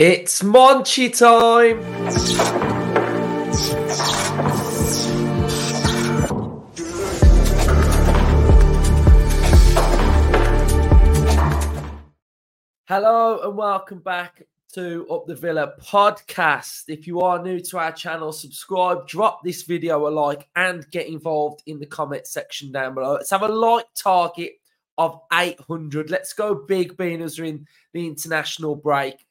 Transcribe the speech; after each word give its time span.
It's 0.00 0.42
Monchi 0.42 1.08
time! 1.10 1.82
Hello 12.84 13.40
and 13.40 13.56
welcome 13.56 13.98
back 13.98 14.44
to 14.74 15.04
Up 15.10 15.26
the 15.26 15.34
Villa 15.34 15.72
podcast. 15.82 16.84
If 16.86 17.08
you 17.08 17.20
are 17.22 17.42
new 17.42 17.58
to 17.58 17.78
our 17.78 17.90
channel, 17.90 18.30
subscribe, 18.30 19.08
drop 19.08 19.42
this 19.42 19.64
video 19.64 20.06
a 20.06 20.10
like, 20.10 20.46
and 20.54 20.88
get 20.92 21.08
involved 21.08 21.64
in 21.66 21.80
the 21.80 21.86
comment 21.86 22.28
section 22.28 22.70
down 22.70 22.94
below. 22.94 23.14
Let's 23.14 23.30
have 23.30 23.42
a 23.42 23.48
like 23.48 23.86
target 23.96 24.52
of 24.96 25.20
800. 25.32 26.08
Let's 26.08 26.34
go 26.34 26.54
big, 26.54 26.96
being 26.96 27.20
as 27.20 27.36
we're 27.40 27.46
in 27.46 27.66
the 27.92 28.06
international 28.06 28.76
break 28.76 29.24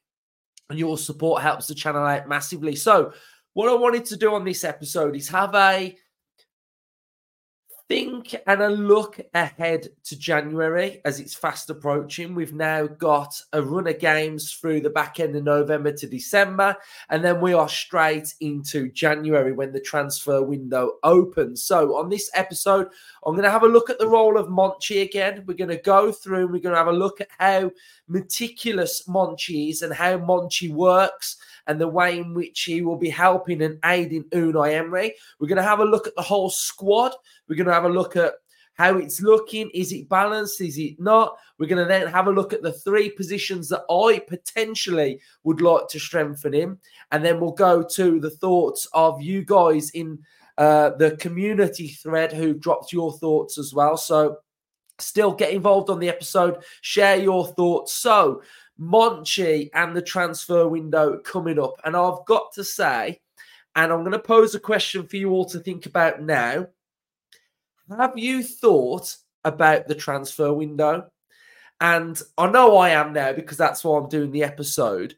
and 0.70 0.78
your 0.78 0.98
support 0.98 1.42
helps 1.42 1.66
the 1.66 1.74
channel 1.74 2.04
out 2.04 2.28
massively. 2.28 2.76
So, 2.76 3.12
what 3.54 3.68
I 3.68 3.74
wanted 3.74 4.04
to 4.06 4.16
do 4.16 4.34
on 4.34 4.44
this 4.44 4.64
episode 4.64 5.16
is 5.16 5.28
have 5.28 5.54
a 5.54 5.96
think 7.88 8.36
and 8.46 8.60
a 8.60 8.68
look 8.68 9.18
ahead 9.32 9.88
to 10.04 10.18
January 10.18 11.00
as 11.06 11.20
it's 11.20 11.34
fast 11.34 11.70
approaching. 11.70 12.34
We've 12.34 12.52
now 12.52 12.86
got 12.86 13.40
a 13.54 13.62
run 13.62 13.86
of 13.86 13.98
games 13.98 14.52
through 14.52 14.82
the 14.82 14.90
back 14.90 15.20
end 15.20 15.34
of 15.34 15.44
November 15.44 15.92
to 15.92 16.06
December, 16.06 16.76
and 17.08 17.24
then 17.24 17.40
we 17.40 17.54
are 17.54 17.68
straight 17.68 18.34
into 18.40 18.90
January 18.92 19.52
when 19.52 19.72
the 19.72 19.80
transfer 19.80 20.42
window 20.42 20.92
opens. 21.02 21.62
So, 21.62 21.96
on 21.96 22.10
this 22.10 22.30
episode, 22.34 22.88
I'm 23.24 23.34
going 23.34 23.44
to 23.44 23.50
have 23.50 23.62
a 23.62 23.68
look 23.68 23.88
at 23.88 23.98
the 23.98 24.08
role 24.08 24.36
of 24.36 24.48
Monchi 24.48 25.02
again. 25.02 25.44
We're 25.46 25.54
going 25.54 25.70
to 25.70 25.78
go 25.78 26.12
through 26.12 26.42
and 26.44 26.50
we're 26.52 26.60
going 26.60 26.74
to 26.74 26.78
have 26.78 26.88
a 26.88 26.92
look 26.92 27.22
at 27.22 27.28
how 27.38 27.70
meticulous 28.06 29.04
Monchi 29.08 29.70
is 29.70 29.80
and 29.80 29.94
how 29.94 30.18
Monchi 30.18 30.70
works 30.70 31.36
and 31.68 31.80
the 31.80 31.86
way 31.86 32.18
in 32.18 32.34
which 32.34 32.62
he 32.62 32.82
will 32.82 32.96
be 32.96 33.10
helping 33.10 33.62
and 33.62 33.78
aiding 33.84 34.24
Unai 34.24 34.74
Emery. 34.74 35.14
We're 35.38 35.48
going 35.48 35.56
to 35.56 35.62
have 35.62 35.80
a 35.80 35.84
look 35.84 36.06
at 36.06 36.16
the 36.16 36.22
whole 36.22 36.50
squad. 36.50 37.12
We're 37.46 37.56
going 37.56 37.68
to 37.68 37.74
have 37.74 37.84
a 37.84 37.88
look 37.88 38.16
at 38.16 38.32
how 38.74 38.96
it's 38.96 39.20
looking. 39.20 39.70
Is 39.74 39.92
it 39.92 40.08
balanced? 40.08 40.60
Is 40.60 40.78
it 40.78 40.98
not? 40.98 41.36
We're 41.58 41.66
going 41.66 41.82
to 41.82 41.88
then 41.88 42.06
have 42.06 42.26
a 42.26 42.32
look 42.32 42.52
at 42.52 42.62
the 42.62 42.72
three 42.72 43.10
positions 43.10 43.68
that 43.68 43.84
I 43.90 44.20
potentially 44.20 45.20
would 45.44 45.60
like 45.60 45.88
to 45.90 45.98
strengthen 45.98 46.54
him. 46.54 46.78
And 47.12 47.24
then 47.24 47.38
we'll 47.38 47.52
go 47.52 47.82
to 47.82 48.18
the 48.18 48.30
thoughts 48.30 48.88
of 48.94 49.20
you 49.20 49.44
guys 49.44 49.90
in 49.90 50.20
uh, 50.56 50.90
the 50.90 51.16
community 51.16 51.88
thread 51.88 52.32
who 52.32 52.54
dropped 52.54 52.92
your 52.92 53.12
thoughts 53.12 53.58
as 53.58 53.74
well. 53.74 53.96
So 53.96 54.38
still 54.98 55.32
get 55.32 55.52
involved 55.52 55.90
on 55.90 55.98
the 55.98 56.08
episode, 56.08 56.62
share 56.80 57.16
your 57.16 57.46
thoughts. 57.46 57.92
So, 57.92 58.42
Monchi 58.80 59.70
and 59.74 59.96
the 59.96 60.02
transfer 60.02 60.68
window 60.68 61.18
coming 61.18 61.58
up. 61.58 61.74
And 61.84 61.96
I've 61.96 62.24
got 62.26 62.52
to 62.54 62.64
say, 62.64 63.20
and 63.74 63.92
I'm 63.92 64.00
going 64.00 64.12
to 64.12 64.18
pose 64.18 64.54
a 64.54 64.60
question 64.60 65.06
for 65.06 65.16
you 65.16 65.30
all 65.30 65.44
to 65.46 65.60
think 65.60 65.86
about 65.86 66.22
now. 66.22 66.66
Have 67.96 68.18
you 68.18 68.42
thought 68.42 69.16
about 69.44 69.88
the 69.88 69.94
transfer 69.94 70.52
window? 70.52 71.10
And 71.80 72.20
I 72.36 72.50
know 72.50 72.76
I 72.76 72.90
am 72.90 73.12
now 73.12 73.32
because 73.32 73.56
that's 73.56 73.84
why 73.84 73.98
I'm 73.98 74.08
doing 74.08 74.32
the 74.32 74.44
episode. 74.44 75.14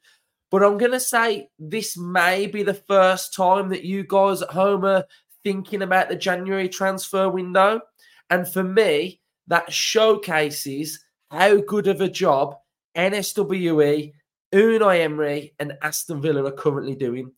But 0.51 0.63
I'm 0.63 0.79
going 0.79 0.93
to 0.93 1.01
say 1.01 1.49
this 1.59 1.97
may 1.97 2.47
be 2.47 2.63
the 2.63 2.75
first 2.75 3.35
time 3.35 3.69
that 3.71 3.85
you 3.85 4.05
guys 4.05 4.43
at 4.43 4.51
home 4.51 4.85
are 4.85 5.05
thinking 5.43 5.83
about 5.83 6.09
the 6.09 6.17
January 6.17 6.69
transfer 6.69 7.29
window. 7.29 7.81
And 8.29 8.47
for 8.47 8.63
me, 8.63 9.21
that 9.47 9.73
showcases 9.73 11.03
how 11.31 11.57
good 11.59 11.87
of 11.87 12.01
a 12.01 12.09
job 12.09 12.57
NSWE, 12.97 14.13
Unai 14.53 15.01
Emery, 15.01 15.55
and 15.59 15.77
Aston 15.83 16.21
Villa 16.21 16.45
are 16.45 16.53
currently 16.53 16.95
doing. 16.95 17.33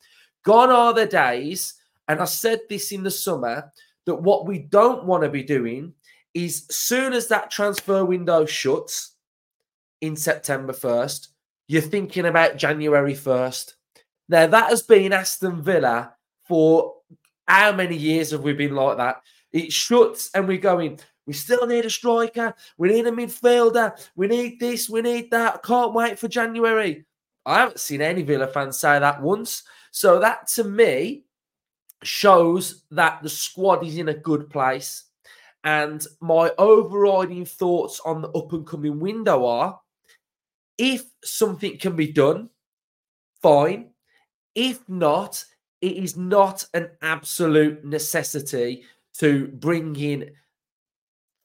Gone 0.44 0.70
are 0.70 0.92
the 0.92 1.06
days, 1.06 1.74
and 2.08 2.20
I 2.20 2.24
said 2.24 2.60
this 2.68 2.92
in 2.92 3.02
the 3.02 3.10
summer, 3.10 3.70
that 4.06 4.16
what 4.16 4.46
we 4.46 4.58
don't 4.58 5.04
want 5.04 5.22
to 5.22 5.28
be 5.28 5.42
doing 5.42 5.94
is 6.34 6.66
soon 6.70 7.12
as 7.12 7.28
that 7.28 7.50
transfer 7.50 8.04
window 8.04 8.44
shuts 8.46 9.14
in 10.00 10.16
September 10.16 10.72
1st, 10.72 11.28
you're 11.68 11.82
thinking 11.82 12.26
about 12.26 12.56
January 12.56 13.14
1st. 13.14 13.74
Now, 14.28 14.46
that 14.46 14.70
has 14.70 14.82
been 14.82 15.12
Aston 15.12 15.62
Villa 15.62 16.14
for 16.48 16.94
how 17.46 17.72
many 17.72 17.96
years 17.96 18.30
have 18.30 18.42
we 18.42 18.52
been 18.52 18.74
like 18.74 18.96
that? 18.96 19.22
It 19.52 19.72
shuts 19.72 20.30
and 20.34 20.48
we're 20.48 20.58
going, 20.58 20.98
we 21.26 21.32
still 21.32 21.66
need 21.66 21.84
a 21.84 21.90
striker. 21.90 22.54
We 22.76 22.88
need 22.88 23.06
a 23.06 23.12
midfielder. 23.12 23.92
We 24.16 24.26
need 24.26 24.58
this. 24.58 24.88
We 24.88 25.02
need 25.02 25.30
that. 25.30 25.62
Can't 25.62 25.94
wait 25.94 26.18
for 26.18 26.28
January. 26.28 27.04
I 27.46 27.60
haven't 27.60 27.80
seen 27.80 28.02
any 28.02 28.22
Villa 28.22 28.46
fans 28.46 28.78
say 28.78 28.98
that 28.98 29.22
once. 29.22 29.62
So 29.90 30.18
that 30.20 30.46
to 30.54 30.64
me 30.64 31.24
shows 32.02 32.84
that 32.90 33.22
the 33.22 33.28
squad 33.28 33.84
is 33.84 33.98
in 33.98 34.08
a 34.08 34.14
good 34.14 34.50
place. 34.50 35.04
And 35.64 36.04
my 36.20 36.50
overriding 36.58 37.44
thoughts 37.44 38.00
on 38.04 38.22
the 38.22 38.30
up 38.30 38.52
and 38.52 38.66
coming 38.66 38.98
window 38.98 39.46
are 39.46 39.80
if 40.76 41.04
something 41.22 41.78
can 41.78 41.94
be 41.94 42.10
done, 42.10 42.48
fine. 43.40 43.90
If 44.54 44.80
not, 44.88 45.44
it 45.80 45.96
is 45.96 46.16
not 46.16 46.64
an 46.74 46.90
absolute 47.02 47.84
necessity 47.84 48.84
to 49.18 49.48
bring 49.48 49.94
in 49.96 50.32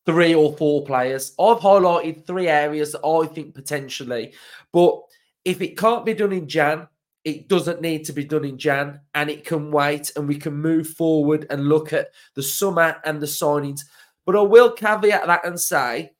three 0.07 0.33
or 0.33 0.55
four 0.55 0.85
players. 0.85 1.33
I've 1.37 1.57
highlighted 1.57 2.25
three 2.25 2.47
areas 2.47 2.93
that 2.93 3.05
I 3.05 3.27
think 3.27 3.53
potentially, 3.53 4.33
but 4.71 5.01
if 5.43 5.61
it 5.61 5.77
can't 5.77 6.05
be 6.05 6.13
done 6.13 6.31
in 6.31 6.47
Jan, 6.47 6.87
it 7.25 7.49
doesn't 7.49 7.81
need 7.81 8.05
to 8.05 8.13
be 8.13 8.23
done 8.23 8.45
in 8.45 8.57
Jan 8.57 9.01
and 9.13 9.29
it 9.29 9.43
can 9.43 9.69
wait 9.69 10.13
and 10.15 10.25
we 10.25 10.37
can 10.37 10.53
move 10.53 10.87
forward 10.87 11.45
and 11.49 11.67
look 11.67 11.91
at 11.91 12.11
the 12.35 12.41
summer 12.41 12.95
and 13.03 13.19
the 13.19 13.27
signings. 13.27 13.81
But 14.25 14.37
I 14.37 14.41
will 14.41 14.71
caveat 14.71 15.27
that 15.27 15.45
and 15.45 15.59
say 15.59 16.11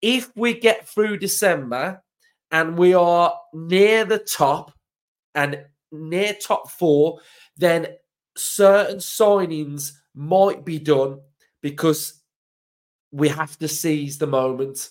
if 0.00 0.34
we 0.34 0.58
get 0.58 0.88
through 0.88 1.18
December 1.18 2.02
and 2.50 2.78
we 2.78 2.94
are 2.94 3.38
near 3.52 4.06
the 4.06 4.18
top 4.18 4.72
and 5.34 5.62
near 5.92 6.32
top 6.32 6.70
four, 6.70 7.20
then 7.58 7.88
certain 8.34 8.96
signings 8.96 9.92
might 10.14 10.64
be 10.64 10.78
done 10.78 11.20
because 11.60 12.22
we 13.16 13.28
have 13.30 13.58
to 13.58 13.66
seize 13.66 14.18
the 14.18 14.26
moment. 14.26 14.90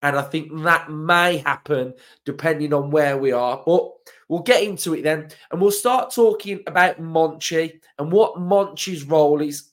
And 0.00 0.16
I 0.16 0.22
think 0.22 0.62
that 0.62 0.90
may 0.90 1.38
happen 1.38 1.94
depending 2.24 2.72
on 2.72 2.90
where 2.90 3.18
we 3.18 3.32
are. 3.32 3.60
But 3.66 3.90
we'll 4.28 4.42
get 4.42 4.62
into 4.62 4.94
it 4.94 5.02
then. 5.02 5.30
And 5.50 5.60
we'll 5.60 5.72
start 5.72 6.14
talking 6.14 6.60
about 6.68 7.02
Monchi 7.02 7.80
and 7.98 8.12
what 8.12 8.36
Monchi's 8.36 9.04
role 9.04 9.40
is. 9.40 9.70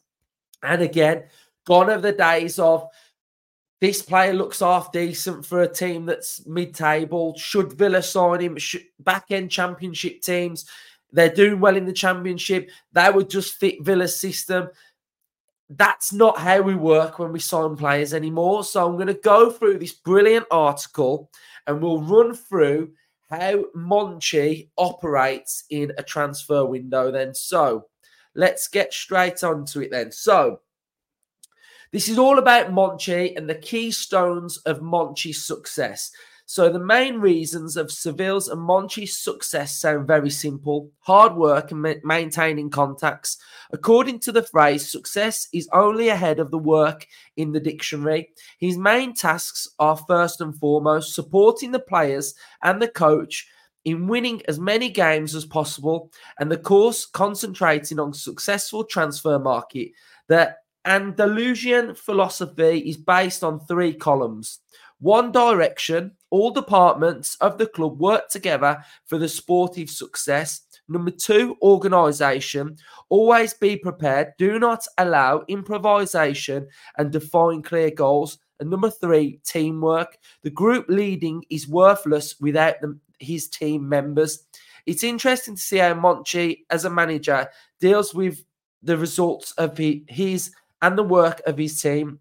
And 0.63 0.81
again, 0.81 1.25
gone 1.68 1.91
are 1.91 2.00
the 2.00 2.12
days 2.12 2.57
of 2.57 2.88
this 3.81 4.02
player 4.02 4.34
looks 4.34 4.62
half 4.62 4.91
decent 4.91 5.46
for 5.46 5.62
a 5.62 5.72
team 5.72 6.07
that's 6.07 6.44
mid 6.47 6.73
table. 6.73 7.38
Should 7.38 7.73
Villa 7.73 8.02
sign 8.02 8.40
him? 8.40 8.57
Back 9.00 9.25
end 9.29 9.52
championship 9.52 10.22
teams, 10.22 10.66
they're 11.12 11.29
doing 11.29 11.59
well 11.59 11.75
in 11.75 11.85
the 11.85 11.94
championship. 11.94 12.72
They 12.94 13.12
would 13.12 13.29
just 13.29 13.56
fit 13.56 13.84
Villa's 13.85 14.19
system 14.19 14.69
that's 15.70 16.14
not 16.14 16.38
how 16.38 16.62
we 16.62 16.76
work 16.76 17.18
when 17.18 17.31
we 17.31 17.40
sign 17.40 17.76
players 17.76 18.14
anymore. 18.14 18.64
So 18.64 18.86
I'm 18.86 18.96
going 18.96 19.08
to 19.08 19.14
go 19.14 19.50
through 19.50 19.80
this 19.80 19.94
brilliant 19.94 20.46
article 20.52 21.31
and 21.66 21.81
we'll 21.81 22.02
run 22.02 22.36
through 22.36 22.92
how 23.30 23.66
Monchi 23.76 24.70
operates 24.78 25.64
in 25.70 25.92
a 25.98 26.03
transfer 26.03 26.66
window 26.66 27.12
then. 27.12 27.34
So 27.34 27.86
let's 28.36 28.68
get 28.68 28.94
straight 28.94 29.44
onto 29.44 29.81
it 29.81 29.90
then. 29.92 30.12
So 30.12 30.59
this 31.92 32.09
is 32.09 32.20
all 32.20 32.38
about 32.38 32.72
Monchi 32.72 33.36
and 33.36 33.50
the 33.50 33.56
keystones 33.56 34.58
of 34.59 34.82
Monchi's 34.82 35.44
success. 35.46 36.12
So 36.48 36.70
the 36.70 36.80
main 36.80 37.20
reasons 37.20 37.76
of 37.76 37.92
Seville's 37.92 38.50
and 38.50 38.62
Monchi's 38.62 39.18
success 39.18 39.80
sound 39.80 40.06
very 40.08 40.30
simple: 40.30 40.92
hard 41.00 41.36
work 41.36 41.72
and 41.72 41.82
ma- 41.82 41.94
maintaining 42.03 42.70
contacts. 42.70 43.38
According 43.72 44.20
to 44.20 44.32
the 44.32 44.44
phrase, 44.44 44.92
success 44.92 45.47
is 45.53 45.68
only 45.74 46.09
ahead 46.09 46.40
of 46.40 46.52
the 46.52 46.59
work 46.59 47.08
in 47.36 47.52
the 47.52 47.59
dictionary. 47.59 48.30
His 48.59 48.78
main 48.78 49.16
tasks 49.16 49.68
are 49.80 49.97
first 49.97 50.40
and 50.40 50.56
foremost 50.56 51.16
supporting 51.16 51.72
the 51.72 51.80
players 51.80 52.36
and 52.62 52.80
the 52.80 52.90
coach 52.90 53.48
in 53.84 54.08
winning 54.08 54.41
as 54.48 54.59
many 54.59 54.90
games 54.90 55.34
as 55.34 55.46
possible, 55.46 56.12
and 56.40 56.52
the 56.52 56.58
course 56.58 57.08
concentrating 57.08 58.00
on 58.00 58.14
successful 58.14 58.84
transfer 58.84 59.40
market. 59.40 59.91
The 60.28 60.56
Andalusian 60.86 61.96
philosophy 61.96 62.80
is 62.88 62.98
based 62.98 63.44
on 63.44 63.59
three 63.62 63.96
columns. 63.96 64.59
One 65.00 65.32
direction, 65.32 66.12
all 66.35 66.52
departments 66.52 67.35
of 67.40 67.58
the 67.58 67.66
club 67.66 67.97
work 67.97 68.28
together 68.28 68.84
for 69.05 69.17
the 69.17 69.29
sportive 69.29 69.90
success. 69.90 70.61
Number 70.90 71.09
two, 71.09 71.55
organisation. 71.61 72.76
Always 73.08 73.53
be 73.53 73.78
prepared. 73.78 74.34
Do 74.37 74.59
not 74.59 74.85
allow 74.97 75.46
improvisation 75.47 76.67
and 76.97 77.09
define 77.09 77.61
clear 77.61 77.90
goals. 77.90 78.37
And 78.59 78.70
number 78.70 78.90
three, 78.90 79.40
teamwork. 79.46 80.17
The 80.43 80.49
group 80.49 80.87
leading 80.90 81.46
is 81.49 81.70
worthless 81.70 82.35
without 82.41 82.81
the, 82.81 82.99
his 83.20 83.47
team 83.47 83.88
members. 83.88 84.46
It's 84.85 85.05
interesting 85.05 85.55
to 85.55 85.61
see 85.61 85.78
how 85.78 85.93
Monchi, 85.93 86.66
as 86.70 86.84
a 86.84 86.90
manager, 86.90 87.47
deals 87.79 88.14
with 88.14 88.43
the 88.84 88.97
results 88.97 89.53
of 89.53 89.78
his 89.78 90.52
and 90.81 90.97
the 90.97 91.03
work 91.03 91.41
of 91.47 91.58
his 91.58 91.81
team. 91.81 92.20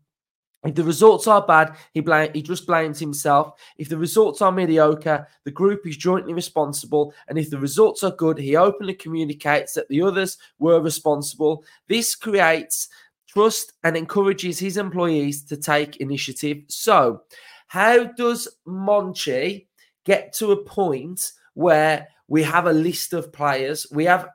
If 0.65 0.75
the 0.75 0.85
results 0.85 1.27
are 1.27 1.47
bad, 1.47 1.77
he 1.93 2.03
he 2.33 2.43
just 2.43 2.67
blames 2.67 2.99
himself. 2.99 3.61
If 3.77 3.89
the 3.89 3.99
results 3.99 4.41
are 4.41 4.51
mediocre, 4.51 5.29
the 5.45 5.51
group 5.51 5.87
is 5.87 5.97
jointly 5.97 6.33
responsible. 6.33 7.13
And 7.29 7.39
if 7.39 7.51
the 7.51 7.59
results 7.59 8.03
are 8.03 8.13
good, 8.13 8.39
he 8.39 8.57
openly 8.57 8.95
communicates 8.95 9.75
that 9.75 9.89
the 9.89 10.01
others 10.03 10.39
were 10.59 10.81
responsible. 10.81 11.65
This 11.89 12.15
creates 12.15 12.89
trust 13.29 13.73
and 13.83 13.97
encourages 13.97 14.59
his 14.59 14.77
employees 14.77 15.43
to 15.45 15.57
take 15.57 15.99
initiative. 15.99 16.63
So, 16.69 17.23
how 17.67 18.05
does 18.05 18.49
Monchi 18.67 19.67
get 20.05 20.33
to 20.35 20.53
a 20.53 20.65
point 20.65 21.33
where 21.55 22.09
we 22.29 22.43
have 22.43 22.67
a 22.67 22.73
list 22.73 23.13
of 23.13 23.33
players, 23.33 23.87
we 23.93 24.05
have 24.05 24.29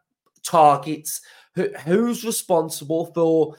targets, 0.43 1.21
who, 1.55 1.69
who's 1.85 2.23
responsible 2.23 3.07
for 3.13 3.55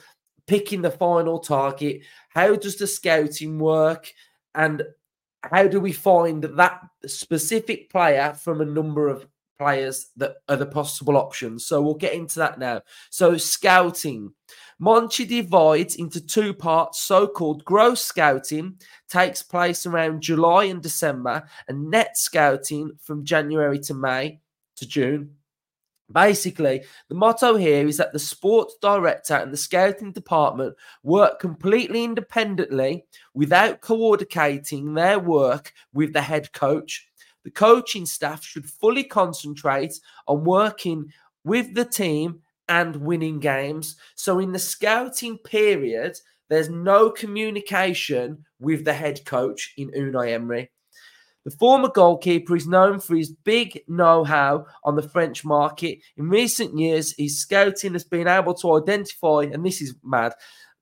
picking 0.51 0.83
the 0.83 0.91
final 0.91 1.39
target? 1.39 2.03
How 2.29 2.57
does 2.57 2.75
the 2.75 2.89
scouting 2.89 3.61
work? 3.61 4.13
And 4.57 4.83
how 5.45 5.69
do 5.69 5.79
we 5.79 5.93
find 5.93 6.43
that 6.43 6.83
specific 7.07 7.89
player 7.89 8.35
from 8.35 8.61
a 8.61 8.65
number 8.65 9.07
of 9.07 9.29
players 9.61 10.09
that 10.17 10.39
are 10.49 10.57
the 10.57 10.67
possible 10.67 11.17
options? 11.17 11.67
So 11.67 11.81
we'll 11.81 11.95
get 11.95 12.15
into 12.15 12.41
that 12.41 12.59
now. 12.59 12.83
So, 13.11 13.37
scouting. 13.37 14.35
Monchi 14.83 15.29
divides 15.29 15.95
into 15.95 16.21
two 16.21 16.53
parts. 16.53 17.01
So 17.01 17.29
called 17.29 17.65
gross 17.65 18.03
scouting 18.05 18.81
takes 19.09 19.45
place 19.45 19.87
around 19.87 20.21
July 20.21 20.65
and 20.65 20.83
December, 20.83 21.45
and 21.69 21.91
net 21.93 22.19
scouting 22.19 22.99
from 23.01 23.25
January 23.25 23.79
to 23.81 23.95
May 23.95 24.41
to 24.79 24.89
June. 24.89 25.37
Basically, 26.13 26.83
the 27.09 27.15
motto 27.15 27.57
here 27.57 27.87
is 27.87 27.97
that 27.99 28.13
the 28.13 28.19
sports 28.19 28.77
director 28.83 29.35
and 29.35 29.53
the 29.53 29.57
scouting 29.57 30.13
department 30.13 30.75
work 31.03 31.39
completely 31.39 32.03
independently 32.03 33.05
without 33.33 33.81
coordinating 33.81 34.95
their 34.95 35.19
work 35.19 35.73
with 35.93 36.13
the 36.13 36.23
head 36.23 36.53
coach. 36.53 37.09
The 37.45 37.51
coaching 37.51 38.07
staff 38.07 38.45
should 38.45 38.69
fully 38.69 39.05
concentrate 39.05 39.99
on 40.27 40.45
working 40.45 41.13
with 41.45 41.75
the 41.75 41.85
team 41.85 42.41
and 42.69 42.97
winning 42.97 43.39
games. 43.39 43.97
So, 44.15 44.39
in 44.41 44.53
the 44.53 44.59
scouting 44.59 45.39
period, 45.39 46.19
there's 46.49 46.69
no 46.69 47.11
communication 47.11 48.45
with 48.59 48.85
the 48.85 48.93
head 48.93 49.25
coach 49.25 49.73
in 49.77 49.91
Unai 49.93 50.33
Emery. 50.33 50.71
The 51.45 51.51
former 51.53 51.89
goalkeeper 51.89 52.55
is 52.55 52.67
known 52.67 53.01
for 53.01 53.17
his 53.17 53.31
big 53.31 53.83
know 53.89 54.25
how 54.25 54.67
on 54.85 54.97
the 54.97 55.09
French 55.09 55.45
market. 55.45 56.01
In 56.17 56.29
recent 56.29 56.79
years, 56.79 57.15
his 57.17 57.41
scouting 57.41 57.95
has 57.95 58.05
been 58.05 58.29
able 58.29 58.55
to 58.55 58.77
identify, 58.77 59.45
and 59.51 59.65
this 59.65 59.81
is 59.81 59.95
mad, 60.05 60.35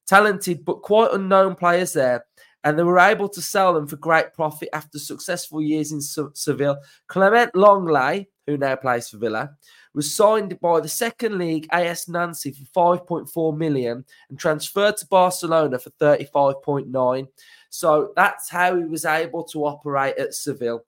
talented 0.05 0.65
but 0.65 0.81
quite 0.81 1.13
unknown 1.13 1.55
players 1.55 1.93
there. 1.93 2.25
And 2.65 2.77
they 2.77 2.83
were 2.83 2.99
able 2.99 3.29
to 3.29 3.41
sell 3.41 3.73
them 3.73 3.87
for 3.87 3.95
great 3.95 4.33
profit 4.33 4.67
after 4.73 4.99
successful 4.99 5.61
years 5.61 5.93
in 5.93 6.01
Seville. 6.01 6.77
Clement 7.07 7.53
Lenglet, 7.53 8.25
who 8.45 8.57
now 8.57 8.75
plays 8.75 9.07
for 9.07 9.17
Villa, 9.17 9.51
was 9.93 10.13
signed 10.13 10.59
by 10.59 10.79
the 10.79 10.87
second 10.87 11.37
league 11.37 11.67
AS 11.71 12.07
Nancy 12.07 12.51
for 12.51 12.99
5.4 12.99 13.57
million 13.57 14.05
and 14.29 14.39
transferred 14.39 14.97
to 14.97 15.07
Barcelona 15.07 15.79
for 15.79 15.89
35.9. 15.91 17.27
So 17.69 18.13
that's 18.15 18.49
how 18.49 18.75
he 18.75 18.85
was 18.85 19.05
able 19.05 19.43
to 19.45 19.65
operate 19.65 20.17
at 20.17 20.33
Seville. 20.33 20.83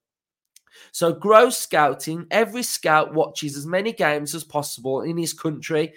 So, 0.91 1.11
gross 1.13 1.57
scouting, 1.57 2.27
every 2.31 2.63
scout 2.63 3.13
watches 3.13 3.57
as 3.57 3.65
many 3.65 3.91
games 3.91 4.33
as 4.33 4.43
possible 4.43 5.01
in 5.01 5.17
his 5.17 5.33
country 5.33 5.93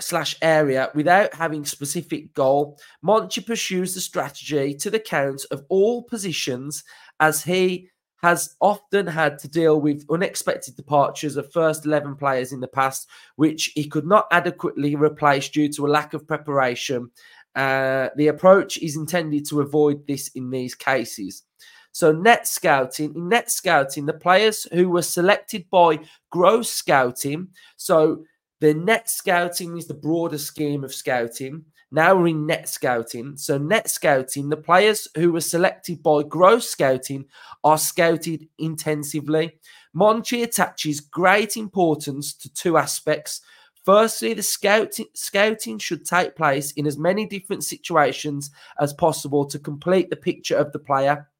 slash 0.00 0.36
area 0.42 0.90
without 0.94 1.34
having 1.34 1.64
specific 1.64 2.32
goal. 2.34 2.78
Monchi 3.04 3.44
pursues 3.44 3.94
the 3.94 4.00
strategy 4.00 4.74
to 4.74 4.90
the 4.90 5.00
count 5.00 5.44
of 5.50 5.64
all 5.68 6.02
positions 6.02 6.84
as 7.20 7.42
he 7.42 7.90
has 8.22 8.56
often 8.60 9.06
had 9.06 9.38
to 9.38 9.48
deal 9.48 9.80
with 9.80 10.04
unexpected 10.10 10.76
departures 10.76 11.36
of 11.36 11.52
first 11.52 11.86
11 11.86 12.16
players 12.16 12.52
in 12.52 12.60
the 12.60 12.68
past, 12.68 13.08
which 13.36 13.70
he 13.74 13.88
could 13.88 14.06
not 14.06 14.26
adequately 14.32 14.96
replace 14.96 15.48
due 15.48 15.68
to 15.68 15.86
a 15.86 15.88
lack 15.88 16.14
of 16.14 16.26
preparation 16.26 17.10
uh, 17.58 18.10
the 18.16 18.28
approach 18.28 18.78
is 18.78 18.96
intended 18.96 19.44
to 19.48 19.60
avoid 19.60 20.06
this 20.06 20.28
in 20.28 20.48
these 20.50 20.76
cases. 20.76 21.42
So, 21.90 22.12
net 22.12 22.46
scouting, 22.46 23.14
in 23.16 23.28
net 23.28 23.50
scouting, 23.50 24.06
the 24.06 24.12
players 24.12 24.66
who 24.72 24.88
were 24.88 25.02
selected 25.02 25.68
by 25.68 25.98
gross 26.30 26.70
scouting, 26.70 27.48
so 27.76 28.24
the 28.60 28.74
net 28.74 29.10
scouting 29.10 29.76
is 29.76 29.88
the 29.88 29.94
broader 29.94 30.38
scheme 30.38 30.84
of 30.84 30.94
scouting. 30.94 31.64
Now 31.90 32.14
we're 32.16 32.28
in 32.28 32.46
net 32.46 32.68
scouting. 32.68 33.36
So, 33.36 33.56
net 33.56 33.88
scouting, 33.88 34.48
the 34.48 34.56
players 34.56 35.08
who 35.16 35.32
were 35.32 35.40
selected 35.40 36.02
by 36.02 36.22
gross 36.22 36.68
scouting 36.68 37.24
are 37.64 37.78
scouted 37.78 38.46
intensively. 38.58 39.58
Monchi 39.96 40.42
attaches 40.42 41.00
great 41.00 41.56
importance 41.56 42.34
to 42.34 42.52
two 42.52 42.76
aspects 42.76 43.40
Firstly, 43.88 44.34
the 44.34 44.42
scouting, 44.42 45.06
scouting 45.14 45.78
should 45.78 46.04
take 46.04 46.36
place 46.36 46.72
in 46.72 46.86
as 46.86 46.98
many 46.98 47.24
different 47.24 47.64
situations 47.64 48.50
as 48.78 48.92
possible 48.92 49.46
to 49.46 49.58
complete 49.58 50.10
the 50.10 50.16
picture 50.16 50.56
of 50.58 50.72
the 50.72 50.78
player. 50.78 51.30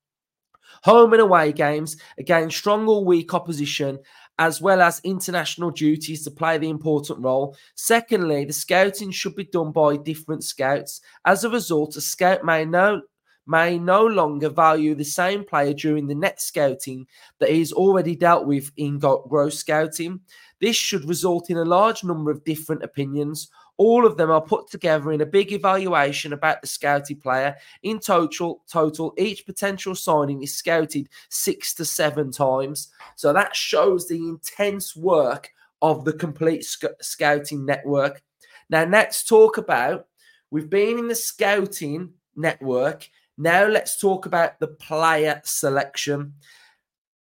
Home 0.84 1.12
and 1.12 1.20
away 1.20 1.52
games 1.52 1.98
against 2.16 2.56
strong 2.56 2.88
or 2.88 3.04
weak 3.04 3.34
opposition, 3.34 3.98
as 4.38 4.60
well 4.60 4.80
as 4.80 5.00
international 5.04 5.70
duties 5.70 6.24
to 6.24 6.30
play 6.30 6.58
the 6.58 6.70
important 6.70 7.20
role. 7.20 7.56
Secondly, 7.74 8.44
the 8.44 8.52
scouting 8.52 9.10
should 9.10 9.34
be 9.34 9.44
done 9.44 9.72
by 9.72 9.96
different 9.96 10.44
scouts. 10.44 11.00
As 11.24 11.44
a 11.44 11.50
result, 11.50 11.96
a 11.96 12.00
scout 12.00 12.44
may 12.44 12.64
no 12.64 13.02
may 13.48 13.78
no 13.78 14.04
longer 14.04 14.50
value 14.50 14.94
the 14.94 15.04
same 15.04 15.42
player 15.42 15.72
during 15.72 16.06
the 16.06 16.14
next 16.14 16.44
scouting 16.44 17.06
that 17.40 17.48
he's 17.48 17.72
already 17.72 18.14
dealt 18.14 18.46
with 18.46 18.70
in 18.76 18.98
gross 18.98 19.58
scouting. 19.58 20.20
This 20.60 20.76
should 20.76 21.08
result 21.08 21.48
in 21.48 21.56
a 21.56 21.64
large 21.64 22.04
number 22.04 22.30
of 22.30 22.44
different 22.44 22.82
opinions. 22.82 23.48
All 23.78 24.04
of 24.04 24.16
them 24.16 24.30
are 24.30 24.42
put 24.42 24.68
together 24.68 25.12
in 25.12 25.20
a 25.20 25.26
big 25.26 25.52
evaluation 25.52 26.32
about 26.32 26.60
the 26.60 26.66
scouted 26.66 27.20
player. 27.20 27.56
In 27.84 28.00
total, 28.00 28.62
total, 28.68 29.14
each 29.16 29.46
potential 29.46 29.94
signing 29.94 30.42
is 30.42 30.54
scouted 30.54 31.08
six 31.28 31.74
to 31.74 31.84
seven 31.84 32.32
times. 32.32 32.88
So 33.14 33.32
that 33.32 33.54
shows 33.54 34.06
the 34.06 34.16
intense 34.16 34.96
work 34.96 35.50
of 35.80 36.04
the 36.04 36.12
complete 36.12 36.64
sc- 36.64 37.00
scouting 37.00 37.64
network. 37.64 38.20
Now, 38.68 38.84
let's 38.84 39.24
talk 39.24 39.58
about 39.58 40.06
we've 40.50 40.68
been 40.68 40.98
in 40.98 41.08
the 41.08 41.14
scouting 41.14 42.12
network. 42.34 43.08
Now, 43.36 43.66
let's 43.66 44.00
talk 44.00 44.26
about 44.26 44.58
the 44.58 44.66
player 44.66 45.40
selection. 45.44 46.34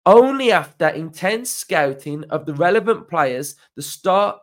Only 0.05 0.51
after 0.51 0.89
intense 0.89 1.49
scouting 1.51 2.25
of 2.25 2.45
the 2.45 2.55
relevant 2.55 3.07
players, 3.07 3.55
the 3.75 3.81
start 3.81 4.39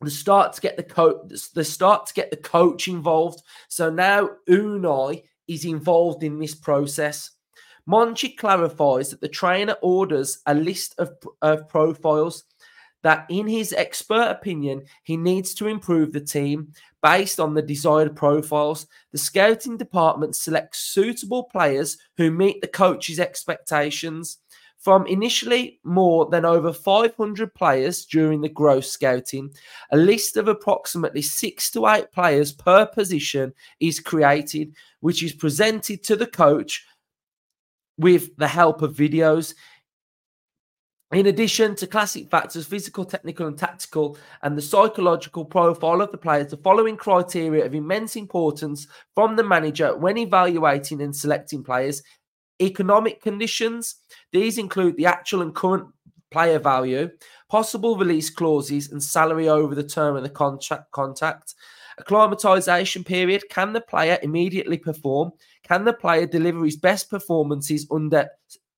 the 0.00 0.10
start 0.10 0.52
to 0.52 0.60
get 0.60 0.76
the 0.76 0.82
coach 0.82 1.50
the 1.54 1.64
start 1.64 2.06
to 2.06 2.14
get 2.14 2.30
the 2.30 2.36
coach 2.36 2.88
involved. 2.88 3.42
So 3.68 3.90
now 3.90 4.30
Unai 4.48 5.22
is 5.48 5.64
involved 5.64 6.22
in 6.22 6.38
this 6.38 6.54
process. 6.54 7.32
Monchi 7.88 8.36
clarifies 8.36 9.10
that 9.10 9.20
the 9.20 9.28
trainer 9.28 9.74
orders 9.80 10.42
a 10.46 10.54
list 10.54 10.94
of, 10.98 11.10
of 11.40 11.68
profiles 11.68 12.44
that, 13.02 13.26
in 13.30 13.46
his 13.46 13.72
expert 13.72 14.28
opinion, 14.28 14.82
he 15.04 15.16
needs 15.16 15.54
to 15.54 15.68
improve 15.68 16.12
the 16.12 16.20
team 16.20 16.72
based 17.02 17.40
on 17.40 17.54
the 17.54 17.62
desired 17.62 18.14
profiles. 18.14 18.86
The 19.12 19.18
scouting 19.18 19.76
department 19.76 20.36
selects 20.36 20.80
suitable 20.80 21.44
players 21.44 21.96
who 22.16 22.30
meet 22.30 22.60
the 22.60 22.68
coach's 22.68 23.20
expectations. 23.20 24.38
From 24.78 25.06
initially 25.06 25.80
more 25.82 26.26
than 26.30 26.44
over 26.44 26.72
500 26.72 27.52
players 27.54 28.06
during 28.06 28.40
the 28.40 28.48
gross 28.48 28.90
scouting, 28.90 29.52
a 29.90 29.96
list 29.96 30.36
of 30.36 30.46
approximately 30.46 31.22
six 31.22 31.70
to 31.72 31.88
eight 31.88 32.12
players 32.12 32.52
per 32.52 32.86
position 32.86 33.52
is 33.80 33.98
created, 33.98 34.74
which 35.00 35.24
is 35.24 35.32
presented 35.32 36.04
to 36.04 36.14
the 36.14 36.28
coach 36.28 36.86
with 37.98 38.36
the 38.36 38.46
help 38.46 38.80
of 38.80 38.94
videos. 38.94 39.54
In 41.10 41.26
addition 41.26 41.74
to 41.76 41.86
classic 41.86 42.30
factors, 42.30 42.66
physical, 42.66 43.04
technical, 43.04 43.46
and 43.46 43.58
tactical, 43.58 44.16
and 44.42 44.56
the 44.56 44.62
psychological 44.62 45.44
profile 45.44 46.02
of 46.02 46.12
the 46.12 46.18
players, 46.18 46.50
the 46.50 46.58
following 46.58 46.98
criteria 46.98 47.64
of 47.64 47.74
immense 47.74 48.14
importance 48.14 48.86
from 49.14 49.34
the 49.34 49.42
manager 49.42 49.96
when 49.96 50.18
evaluating 50.18 51.00
and 51.00 51.16
selecting 51.16 51.64
players 51.64 52.02
economic 52.60 53.20
conditions. 53.20 53.96
These 54.32 54.58
include 54.58 54.96
the 54.96 55.06
actual 55.06 55.42
and 55.42 55.54
current 55.54 55.88
player 56.30 56.58
value, 56.58 57.10
possible 57.48 57.96
release 57.96 58.30
clauses, 58.30 58.90
and 58.90 59.02
salary 59.02 59.48
over 59.48 59.74
the 59.74 59.82
term 59.82 60.16
of 60.16 60.22
the 60.22 60.28
contract. 60.28 60.90
Contact. 60.92 61.54
Acclimatization 61.98 63.02
period. 63.02 63.42
Can 63.50 63.72
the 63.72 63.80
player 63.80 64.18
immediately 64.22 64.78
perform? 64.78 65.32
Can 65.66 65.84
the 65.84 65.92
player 65.92 66.26
deliver 66.26 66.64
his 66.64 66.76
best 66.76 67.10
performances 67.10 67.86
under 67.90 68.28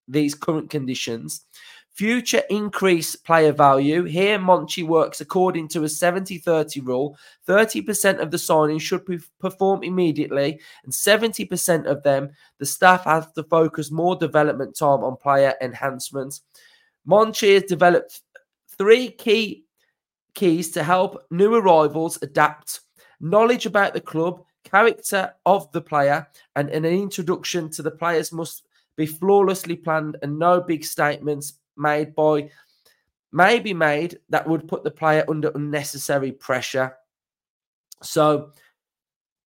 these 0.08 0.34
current 0.34 0.70
conditions? 0.70 1.44
Future 1.92 2.42
increase 2.48 3.16
player 3.16 3.52
value. 3.52 4.04
Here, 4.04 4.38
Monchi 4.38 4.86
works 4.86 5.20
according 5.20 5.68
to 5.68 5.84
a 5.84 5.88
70 5.88 6.38
30 6.38 6.80
rule. 6.80 7.16
30% 7.46 8.20
of 8.20 8.30
the 8.30 8.36
signings 8.36 8.80
should 8.80 9.04
perform 9.38 9.82
immediately, 9.82 10.60
and 10.84 10.92
70% 10.92 11.86
of 11.86 12.02
them, 12.02 12.30
the 12.58 12.66
staff 12.66 13.04
have 13.04 13.32
to 13.34 13.42
focus 13.42 13.90
more 13.90 14.16
development 14.16 14.76
time 14.76 15.04
on 15.04 15.16
player 15.16 15.54
enhancements. 15.60 16.42
Monchi 17.06 17.54
has 17.54 17.64
developed 17.64 18.22
three 18.78 19.10
key 19.10 19.64
keys 20.34 20.70
to 20.70 20.82
help 20.82 21.24
new 21.30 21.54
arrivals 21.54 22.18
adapt 22.22 22.80
knowledge 23.20 23.66
about 23.66 23.92
the 23.92 24.00
club, 24.00 24.42
character 24.64 25.34
of 25.44 25.70
the 25.72 25.80
player, 25.80 26.26
and 26.56 26.70
an 26.70 26.84
introduction 26.84 27.70
to 27.70 27.82
the 27.82 27.90
players 27.90 28.32
must 28.32 28.66
be 28.96 29.06
flawlessly 29.06 29.76
planned 29.76 30.16
and 30.22 30.38
no 30.38 30.60
big 30.60 30.84
statements 30.84 31.54
made 31.80 32.14
by 32.14 32.50
maybe 33.32 33.74
made 33.74 34.18
that 34.28 34.46
would 34.46 34.68
put 34.68 34.84
the 34.84 34.90
player 34.90 35.24
under 35.28 35.50
unnecessary 35.54 36.32
pressure. 36.32 36.96
So 38.02 38.52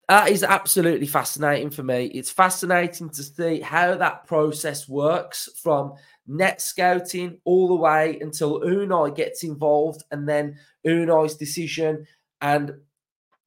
that 0.09 0.29
is 0.31 0.43
absolutely 0.43 1.07
fascinating 1.07 1.71
for 1.71 1.83
me. 1.83 2.07
It's 2.07 2.31
fascinating 2.31 3.09
to 3.11 3.23
see 3.23 3.61
how 3.61 3.97
that 3.97 4.27
process 4.27 4.89
works 4.89 5.49
from 5.63 5.95
net 6.27 6.61
scouting 6.61 7.41
all 7.45 7.69
the 7.69 7.75
way 7.75 8.19
until 8.21 8.61
Unai 8.61 9.15
gets 9.15 9.45
involved 9.45 10.05
and 10.11 10.29
then 10.29 10.59
Unai's 10.87 11.37
decision. 11.37 12.07
And 12.41 12.75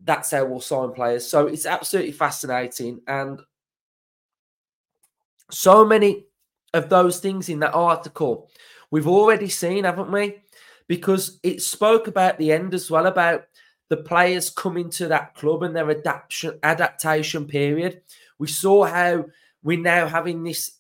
that's 0.04 0.32
how 0.32 0.46
we'll 0.46 0.62
sign 0.62 0.92
players. 0.94 1.30
So 1.30 1.48
it's 1.48 1.66
absolutely 1.66 2.12
fascinating. 2.12 3.02
And 3.08 3.40
so 5.52 5.86
many 5.86 6.26
of 6.74 6.90
those 6.90 7.20
things 7.20 7.50
in 7.50 7.60
that 7.60 7.74
article 7.74 8.50
we've 8.92 9.08
already 9.08 9.50
seen, 9.50 9.84
haven't 9.84 10.12
we? 10.12 10.36
Because 10.88 11.40
it 11.44 11.62
spoke 11.62 12.08
about 12.08 12.38
the 12.38 12.52
end 12.52 12.74
as 12.74 12.90
well, 12.90 13.08
about 13.08 13.46
the 13.90 13.98
players 13.98 14.50
coming 14.50 14.90
to 14.92 15.08
that 15.08 15.36
club 15.36 15.64
and 15.64 15.76
their 15.76 15.90
adaptation 15.90 16.60
adaptation 16.64 17.46
period. 17.46 18.02
We 18.38 18.48
saw 18.48 18.86
how 18.86 19.26
we're 19.64 19.80
now 19.80 20.08
having 20.08 20.44
this. 20.44 20.72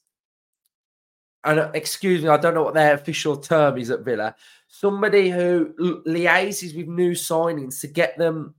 And 1.43 1.59
uh, 1.59 1.71
excuse 1.73 2.21
me, 2.21 2.29
I 2.29 2.37
don't 2.37 2.53
know 2.53 2.63
what 2.63 2.73
their 2.73 2.93
official 2.93 3.37
term 3.37 3.77
is 3.77 3.89
at 3.89 4.01
Villa. 4.01 4.35
Somebody 4.67 5.29
who 5.29 5.73
liaises 6.05 6.75
with 6.75 6.87
new 6.87 7.11
signings 7.11 7.79
to 7.81 7.87
get 7.87 8.17
them 8.17 8.55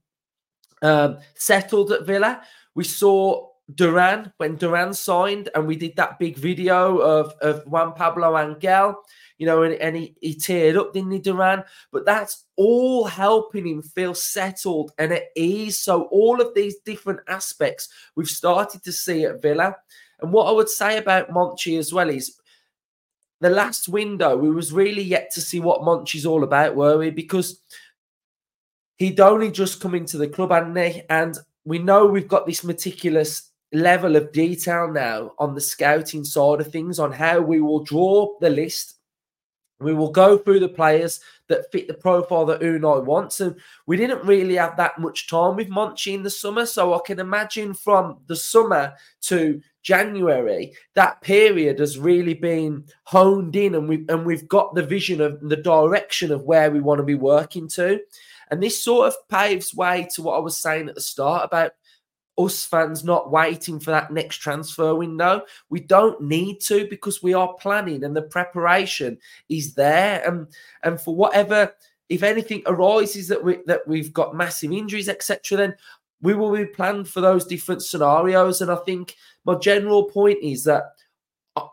um, 0.83 1.19
settled 1.35 1.93
at 1.93 2.07
Villa. 2.07 2.43
We 2.75 2.85
saw 2.85 3.49
Duran 3.75 4.33
when 4.39 4.57
Duran 4.57 4.95
signed, 4.95 5.51
and 5.55 5.67
we 5.67 5.77
did 5.77 5.97
that 5.97 6.19
big 6.19 6.37
video 6.37 6.99
of, 6.99 7.35
of 7.43 7.67
Juan 7.67 7.93
Pablo 7.93 8.39
Angel, 8.39 8.97
you 9.39 9.47
know, 9.47 9.63
and, 9.63 9.75
and 9.75 9.97
he, 9.97 10.15
he 10.21 10.35
teared 10.35 10.77
up, 10.77 10.93
didn't 10.93 11.13
he, 11.13 11.19
Duran? 11.19 11.65
But 11.93 12.05
that's 12.05 12.45
all 12.57 13.05
helping 13.05 13.67
him 13.67 13.83
feel 13.83 14.15
settled 14.15 14.93
and 14.99 15.13
at 15.13 15.29
ease. 15.37 15.79
So, 15.79 16.03
all 16.05 16.41
of 16.41 16.55
these 16.55 16.77
different 16.85 17.21
aspects 17.29 17.89
we've 18.17 18.29
started 18.29 18.83
to 18.85 18.93
see 18.93 19.25
at 19.25 19.41
Villa. 19.41 19.77
And 20.21 20.33
what 20.33 20.49
I 20.49 20.53
would 20.53 20.69
say 20.69 20.99
about 20.99 21.31
Monchi 21.31 21.79
as 21.79 21.93
well 21.93 22.11
is 22.11 22.39
the 23.41 23.51
last 23.51 23.89
window, 23.89 24.37
we 24.37 24.51
was 24.51 24.73
really 24.73 25.03
yet 25.03 25.31
to 25.33 25.41
see 25.41 25.61
what 25.61 25.83
Monchi's 25.83 26.27
all 26.27 26.43
about, 26.43 26.75
were 26.75 26.99
we? 26.99 27.11
Because 27.11 27.61
he'd 28.97 29.21
only 29.21 29.51
just 29.51 29.81
come 29.81 29.95
into 29.95 30.19
the 30.19 30.29
club, 30.29 30.51
hadn't 30.51 30.77
he? 30.77 31.03
And 31.09 31.39
we 31.65 31.79
know 31.79 32.07
we've 32.07 32.29
got 32.29 32.47
this 32.47 32.65
meticulous 32.65 33.51
level 33.73 34.17
of 34.17 34.33
detail 34.33 34.91
now 34.91 35.33
on 35.39 35.55
the 35.55 35.61
scouting 35.61 36.25
side 36.25 36.61
of 36.61 36.73
things 36.73 36.99
on 36.99 37.13
how 37.13 37.41
we 37.41 37.61
will 37.61 37.85
draw 37.85 38.39
the 38.41 38.51
list. 38.51 38.98
We 39.81 39.95
will 39.95 40.11
go 40.11 40.37
through 40.37 40.61
the 40.61 40.69
players 40.69 41.21
that 41.49 41.71
fit 41.71 41.87
the 41.87 41.95
profile 41.95 42.45
that 42.47 42.61
Unai 42.61 43.05
wants. 43.05 43.41
And 43.41 43.57
we 43.87 43.97
didn't 43.97 44.25
really 44.25 44.57
have 44.57 44.77
that 44.77 44.99
much 44.99 45.29
time 45.29 45.57
with 45.57 45.69
Monchi 45.69 46.15
in 46.15 46.23
the 46.23 46.31
summer. 46.31 46.67
So 46.67 46.95
I 46.95 47.01
can 47.07 47.21
imagine 47.21 47.75
from 47.75 48.19
the 48.27 48.37
summer 48.37 48.95
to 49.23 49.61
January, 49.83 50.75
that 50.95 51.21
period 51.23 51.79
has 51.79 51.99
really 51.99 52.35
been 52.35 52.85
honed 53.05 53.57
in 53.57 53.75
and 53.75 53.89
we've 53.89 54.05
and 54.09 54.27
we've 54.27 54.47
got 54.49 54.75
the 54.75 54.83
vision 54.83 55.21
of 55.21 55.41
the 55.41 55.57
direction 55.57 56.31
of 56.31 56.43
where 56.43 56.71
we 56.71 56.81
want 56.81 56.99
to 56.99 57.05
be 57.05 57.15
working 57.15 57.69
to. 57.69 58.01
And 58.51 58.63
this 58.63 58.83
sort 58.83 59.09
of 59.09 59.29
paves 59.29 59.75
way 59.75 60.09
to 60.15 60.23
what 60.23 60.37
I 60.37 60.41
was 60.41 60.57
saying 60.57 60.89
at 60.89 60.95
the 60.95 61.01
start 61.01 61.45
about 61.45 61.73
us 62.39 62.65
fans 62.65 63.05
not 63.05 63.31
waiting 63.31 63.81
for 63.81 63.91
that 63.91 64.13
next 64.13 64.37
transfer 64.37 64.95
window. 64.95 65.43
We 65.69 65.81
don't 65.81 66.21
need 66.23 66.61
to 66.63 66.87
because 66.89 67.23
we 67.23 67.35
are 67.35 67.55
planning 67.55 68.05
and 68.05 68.17
the 68.17 68.23
preparation 68.23 69.19
is 69.49 69.75
there. 69.75 70.27
And 70.27 70.47
and 70.83 71.01
for 71.01 71.15
whatever, 71.15 71.75
if 72.09 72.23
anything 72.23 72.63
arises 72.67 73.29
that 73.29 73.43
we 73.43 73.59
that 73.67 73.87
we've 73.87 74.13
got 74.13 74.37
massive 74.37 74.73
injuries, 74.73 75.09
etc., 75.09 75.59
then 75.59 75.75
we 76.21 76.35
will 76.35 76.55
be 76.55 76.67
planned 76.67 77.09
for 77.09 77.21
those 77.21 77.45
different 77.45 77.83
scenarios. 77.83 78.61
And 78.61 78.71
I 78.71 78.77
think 78.77 79.17
my 79.45 79.55
general 79.57 80.05
point 80.05 80.39
is 80.43 80.65
that 80.65 80.85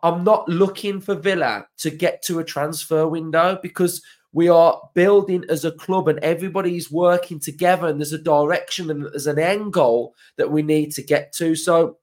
I'm 0.03 0.23
not 0.23 0.47
looking 0.49 0.99
for 0.99 1.15
Villa 1.15 1.67
to 1.77 1.89
get 1.89 2.21
to 2.23 2.39
a 2.39 2.43
transfer 2.43 3.07
window 3.07 3.59
because 3.61 4.01
we 4.35 4.49
are 4.49 4.81
building 4.93 5.45
as 5.47 5.63
a 5.63 5.71
club 5.71 6.09
and 6.09 6.19
everybody's 6.19 6.91
working 6.91 7.39
together 7.39 7.87
and 7.87 8.01
there's 8.01 8.11
a 8.11 8.17
direction 8.17 8.91
and 8.91 9.05
there's 9.05 9.27
an 9.27 9.39
end 9.39 9.71
goal 9.71 10.13
that 10.35 10.51
we 10.51 10.61
need 10.61 10.91
to 10.91 11.01
get 11.01 11.31
to. 11.31 11.55
So, 11.55 11.99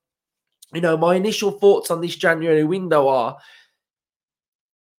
you 0.73 0.81
know, 0.81 0.97
my 0.97 1.15
initial 1.15 1.51
thoughts 1.51 1.91
on 1.91 2.01
this 2.01 2.17
January 2.17 2.65
window 2.65 3.07
are 3.07 3.37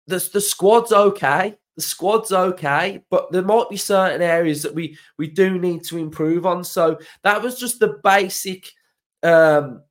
the, 0.05 0.29
the 0.31 0.39
squad's 0.39 0.91
okay. 0.91 1.57
The 1.75 1.81
squad's 1.81 2.31
okay, 2.31 3.03
but 3.09 3.31
there 3.31 3.41
might 3.41 3.67
be 3.67 3.77
certain 3.77 4.21
areas 4.21 4.61
that 4.61 4.75
we 4.75 4.95
we 5.17 5.25
do 5.25 5.57
need 5.57 5.83
to 5.85 5.97
improve 5.97 6.45
on. 6.45 6.63
So 6.63 6.99
that 7.23 7.41
was 7.41 7.59
just 7.59 7.79
the 7.79 7.99
basic 8.03 8.69
um 9.23 9.81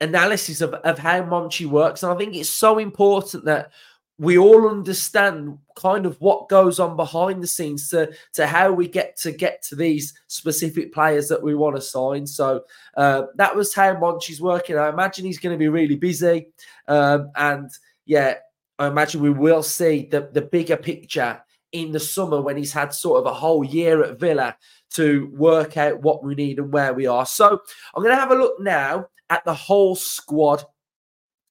analysis 0.00 0.60
of, 0.60 0.74
of 0.74 1.00
how 1.00 1.22
Monchi 1.22 1.66
works. 1.66 2.04
And 2.04 2.12
I 2.12 2.16
think 2.16 2.36
it's 2.36 2.48
so 2.48 2.78
important 2.78 3.44
that 3.46 3.72
we 4.18 4.38
all 4.38 4.68
understand 4.68 5.58
kind 5.74 6.06
of 6.06 6.18
what 6.20 6.48
goes 6.48 6.80
on 6.80 6.96
behind 6.96 7.42
the 7.42 7.46
scenes 7.46 7.90
to 7.90 8.10
to 8.32 8.46
how 8.46 8.72
we 8.72 8.88
get 8.88 9.16
to 9.18 9.32
get 9.32 9.62
to 9.62 9.76
these 9.76 10.14
specific 10.28 10.92
players 10.92 11.28
that 11.28 11.42
we 11.42 11.54
want 11.54 11.76
to 11.76 11.82
sign. 11.82 12.26
So 12.26 12.62
uh, 12.96 13.24
that 13.34 13.54
was 13.54 13.74
how 13.74 13.94
Monchi's 13.94 14.40
working. 14.40 14.78
I 14.78 14.88
imagine 14.88 15.26
he's 15.26 15.38
going 15.38 15.54
to 15.54 15.58
be 15.58 15.68
really 15.68 15.96
busy, 15.96 16.48
um, 16.88 17.30
and 17.36 17.70
yeah, 18.06 18.36
I 18.78 18.86
imagine 18.86 19.20
we 19.20 19.30
will 19.30 19.62
see 19.62 20.08
the 20.10 20.30
the 20.32 20.42
bigger 20.42 20.76
picture 20.76 21.42
in 21.72 21.92
the 21.92 22.00
summer 22.00 22.40
when 22.40 22.56
he's 22.56 22.72
had 22.72 22.94
sort 22.94 23.20
of 23.20 23.26
a 23.26 23.34
whole 23.34 23.64
year 23.64 24.02
at 24.02 24.18
Villa 24.18 24.56
to 24.94 25.30
work 25.34 25.76
out 25.76 26.00
what 26.00 26.24
we 26.24 26.34
need 26.34 26.58
and 26.58 26.72
where 26.72 26.94
we 26.94 27.06
are. 27.06 27.26
So 27.26 27.60
I'm 27.94 28.02
going 28.02 28.14
to 28.14 28.20
have 28.20 28.30
a 28.30 28.36
look 28.36 28.60
now 28.60 29.08
at 29.28 29.44
the 29.44 29.52
whole 29.52 29.96
squad 29.96 30.62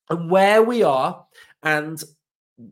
and 0.10 0.32
where 0.32 0.64
we 0.64 0.82
are 0.82 1.26
and 1.62 2.02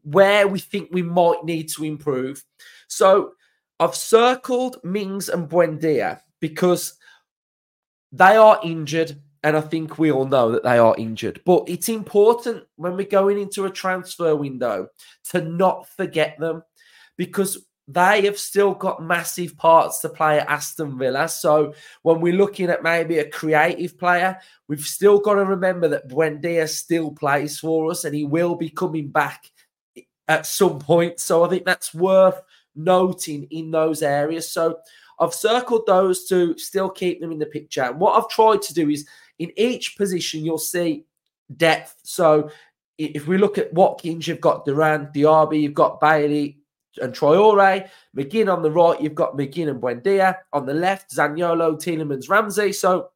where 0.04 0.48
we 0.48 0.60
think 0.60 0.90
we 0.92 1.02
might 1.02 1.44
need 1.44 1.70
to 1.70 1.84
improve. 1.84 2.44
So 2.88 3.34
I've 3.80 3.96
circled 3.96 4.78
Mings 4.84 5.30
and 5.30 5.50
Buendia 5.50 6.22
because 6.40 6.98
they 8.12 8.36
are 8.36 8.60
injured. 8.64 9.20
And 9.46 9.58
I 9.58 9.62
think 9.62 10.00
we 10.00 10.10
all 10.10 10.26
know 10.26 10.52
that 10.52 10.64
they 10.64 10.78
are 10.78 10.96
injured. 10.98 11.42
But 11.46 11.66
it's 11.68 11.90
important 11.90 12.64
when 12.78 12.96
we're 12.96 13.08
going 13.08 13.40
into 13.40 13.66
a 13.66 13.70
transfer 13.70 14.36
window 14.38 14.88
to 15.32 15.42
not 15.42 15.90
forget 15.90 16.40
them 16.40 16.64
because 17.18 17.58
they 17.88 18.22
have 18.22 18.40
still 18.40 18.74
got 18.74 19.04
massive 19.04 19.58
parts 19.58 20.00
to 20.00 20.10
play 20.10 20.40
at 20.40 20.48
Aston 20.48 20.98
Villa. 20.98 21.28
So 21.28 21.74
when 22.04 22.22
we're 22.22 22.38
looking 22.38 22.70
at 22.70 22.84
maybe 22.84 23.20
a 23.20 23.30
creative 23.30 23.98
player, 23.98 24.40
we've 24.70 24.80
still 24.80 25.20
got 25.20 25.34
to 25.34 25.44
remember 25.44 25.90
that 25.90 26.08
Buendia 26.08 26.70
still 26.70 27.12
plays 27.12 27.60
for 27.60 27.92
us 27.92 28.06
and 28.06 28.16
he 28.16 28.24
will 28.24 28.56
be 28.56 28.70
coming 28.70 29.10
back 29.10 29.52
at 30.28 30.46
some 30.46 30.80
point. 30.80 31.20
So 31.20 31.44
I 31.44 31.50
think 31.50 31.66
that's 31.66 31.94
worth 31.94 32.42
noting 32.76 33.48
in 33.52 33.72
those 33.72 34.02
areas. 34.02 34.52
So 34.52 34.80
I've 35.20 35.34
circled 35.34 35.86
those 35.86 36.26
to 36.26 36.58
still 36.58 36.90
keep 36.90 37.22
them 37.22 37.32
in 37.32 37.40
the 37.40 37.46
picture. 37.46 37.84
And 37.84 38.00
what 38.00 38.18
I've 38.18 38.30
tried 38.30 38.62
to 38.64 38.74
do 38.74 38.90
is 38.90 39.08
in 39.40 39.52
each 39.58 39.98
position, 39.98 40.44
you'll 40.44 40.58
see 40.58 41.06
depth. 41.58 41.96
So 42.04 42.50
if 42.98 43.28
we 43.28 43.38
look 43.38 43.58
at 43.58 43.74
Watkins, 43.74 44.28
you've 44.28 44.42
got 44.42 44.66
Duran, 44.66 45.10
Diaby, 45.14 45.62
you've 45.62 45.74
got 45.74 46.00
Bailey 46.00 46.60
and 47.02 47.14
Traore. 47.14 47.90
McGinn 48.16 48.52
on 48.52 48.62
the 48.62 48.72
right, 48.72 49.02
you've 49.02 49.16
got 49.16 49.36
McGinn 49.36 49.70
and 49.70 49.82
Buendia. 49.82 50.38
On 50.54 50.66
the 50.66 50.74
left, 50.74 51.16
Zaniolo, 51.16 51.76
Tielemans, 51.76 52.30
Ramsey. 52.30 52.72
So 52.72 53.10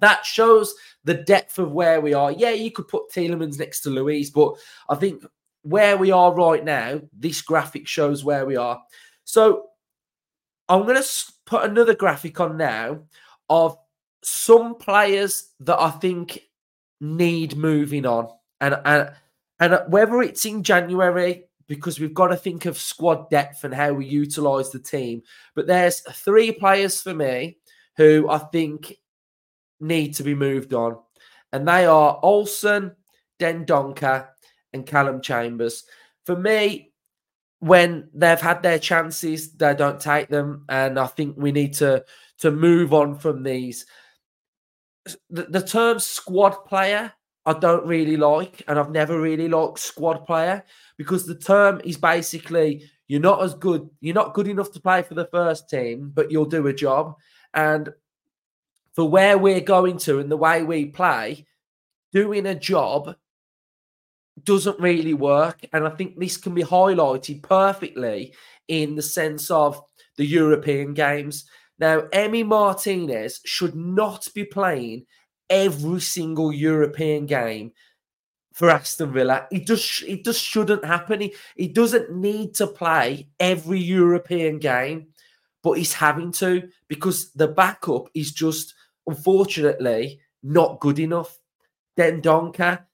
that 0.00 0.24
shows 0.24 0.74
the 1.04 1.14
depth 1.14 1.58
of 1.58 1.72
where 1.72 2.00
we 2.00 2.14
are. 2.14 2.32
Yeah, 2.32 2.50
you 2.50 2.70
could 2.70 2.88
put 2.88 3.10
Tielemans 3.10 3.58
next 3.58 3.80
to 3.82 3.90
Luiz, 3.90 4.30
but 4.30 4.54
I 4.88 4.94
think 4.94 5.24
where 5.62 5.96
we 5.96 6.10
are 6.10 6.34
right 6.34 6.64
now, 6.64 7.00
this 7.12 7.42
graphic 7.42 7.86
shows 7.86 8.24
where 8.24 8.46
we 8.46 8.56
are. 8.56 8.80
So 9.24 9.66
I'm 10.68 10.82
going 10.82 11.02
to 11.02 11.08
put 11.46 11.64
another 11.64 11.94
graphic 11.94 12.40
on 12.40 12.56
now 12.56 13.00
of 13.48 13.76
some 14.22 14.76
players 14.76 15.50
that 15.60 15.78
I 15.80 15.90
think 15.90 16.40
need 17.00 17.56
moving 17.56 18.06
on. 18.06 18.28
And, 18.60 18.76
and, 18.84 19.10
and 19.58 19.74
uh, 19.74 19.84
whether 19.88 20.22
it's 20.22 20.44
in 20.44 20.62
January, 20.62 21.44
because 21.66 22.00
we've 22.00 22.14
got 22.14 22.28
to 22.28 22.36
think 22.36 22.66
of 22.66 22.78
squad 22.78 23.30
depth 23.30 23.64
and 23.64 23.74
how 23.74 23.92
we 23.92 24.06
utilize 24.06 24.70
the 24.70 24.78
team. 24.78 25.22
But 25.54 25.66
there's 25.66 26.00
three 26.00 26.52
players 26.52 27.00
for 27.00 27.14
me 27.14 27.58
who 27.96 28.28
I 28.28 28.38
think 28.38 28.96
need 29.78 30.14
to 30.14 30.22
be 30.22 30.34
moved 30.34 30.74
on. 30.74 30.98
And 31.52 31.66
they 31.66 31.86
are 31.86 32.18
Olsen, 32.22 32.96
Dendoncker, 33.38 34.28
and 34.72 34.86
Callum 34.86 35.20
Chambers. 35.20 35.84
For 36.24 36.36
me, 36.36 36.92
when 37.60 38.08
they've 38.14 38.40
had 38.40 38.62
their 38.62 38.78
chances, 38.78 39.52
they 39.52 39.74
don't 39.74 40.00
take 40.00 40.28
them. 40.28 40.64
And 40.68 40.98
I 40.98 41.06
think 41.06 41.36
we 41.36 41.52
need 41.52 41.74
to, 41.74 42.04
to 42.38 42.50
move 42.50 42.92
on 42.94 43.18
from 43.18 43.42
these. 43.42 43.86
The, 45.28 45.44
the 45.44 45.62
term 45.62 45.98
squad 45.98 46.64
player, 46.66 47.12
I 47.44 47.52
don't 47.54 47.86
really 47.86 48.16
like. 48.16 48.62
And 48.66 48.78
I've 48.78 48.90
never 48.90 49.20
really 49.20 49.48
liked 49.48 49.78
squad 49.78 50.24
player 50.26 50.64
because 50.96 51.26
the 51.26 51.38
term 51.38 51.80
is 51.84 51.96
basically 51.96 52.84
you're 53.08 53.20
not 53.20 53.42
as 53.42 53.54
good, 53.54 53.90
you're 54.00 54.14
not 54.14 54.34
good 54.34 54.48
enough 54.48 54.72
to 54.72 54.80
play 54.80 55.02
for 55.02 55.14
the 55.14 55.26
first 55.26 55.68
team, 55.68 56.12
but 56.14 56.30
you'll 56.30 56.44
do 56.44 56.66
a 56.68 56.72
job. 56.72 57.16
And 57.52 57.92
for 58.94 59.08
where 59.08 59.36
we're 59.36 59.60
going 59.60 59.98
to 59.98 60.20
and 60.20 60.30
the 60.30 60.36
way 60.36 60.62
we 60.62 60.86
play, 60.86 61.46
doing 62.12 62.46
a 62.46 62.54
job 62.54 63.16
doesn't 64.44 64.78
really 64.80 65.14
work. 65.14 65.60
And 65.72 65.86
I 65.86 65.90
think 65.90 66.18
this 66.18 66.36
can 66.36 66.54
be 66.54 66.62
highlighted 66.62 67.42
perfectly 67.42 68.34
in 68.68 68.94
the 68.94 69.02
sense 69.02 69.50
of 69.50 69.82
the 70.16 70.26
European 70.26 70.94
games. 70.94 71.48
Now, 71.78 72.02
Emi 72.12 72.44
Martinez 72.44 73.40
should 73.44 73.74
not 73.74 74.28
be 74.34 74.44
playing 74.44 75.06
every 75.48 76.00
single 76.00 76.52
European 76.52 77.26
game 77.26 77.72
for 78.52 78.70
Aston 78.70 79.12
Villa. 79.12 79.46
It 79.50 79.66
just 79.66 80.02
it 80.02 80.24
just 80.24 80.44
shouldn't 80.44 80.84
happen. 80.84 81.20
He, 81.20 81.34
he 81.56 81.68
doesn't 81.68 82.12
need 82.14 82.54
to 82.56 82.66
play 82.66 83.28
every 83.38 83.80
European 83.80 84.58
game, 84.58 85.08
but 85.62 85.72
he's 85.72 85.94
having 85.94 86.32
to 86.32 86.68
because 86.88 87.32
the 87.32 87.48
backup 87.48 88.08
is 88.14 88.32
just 88.32 88.74
unfortunately 89.06 90.20
not 90.42 90.80
good 90.80 90.98
enough. 90.98 91.38
Dendoncker, 91.98 92.84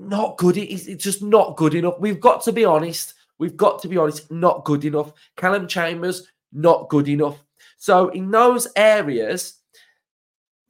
not 0.00 0.36
good. 0.38 0.56
It's, 0.56 0.86
it's 0.86 1.04
just 1.04 1.22
not 1.22 1.56
good 1.56 1.74
enough. 1.74 1.98
We've 2.00 2.20
got 2.20 2.42
to 2.44 2.52
be 2.52 2.64
honest. 2.64 3.14
We've 3.38 3.56
got 3.56 3.80
to 3.82 3.88
be 3.88 3.96
honest. 3.96 4.30
Not 4.30 4.64
good 4.64 4.84
enough. 4.84 5.12
Callum 5.36 5.66
Chambers, 5.66 6.26
not 6.52 6.88
good 6.88 7.08
enough. 7.08 7.42
So 7.78 8.08
in 8.08 8.30
those 8.30 8.68
areas, 8.76 9.58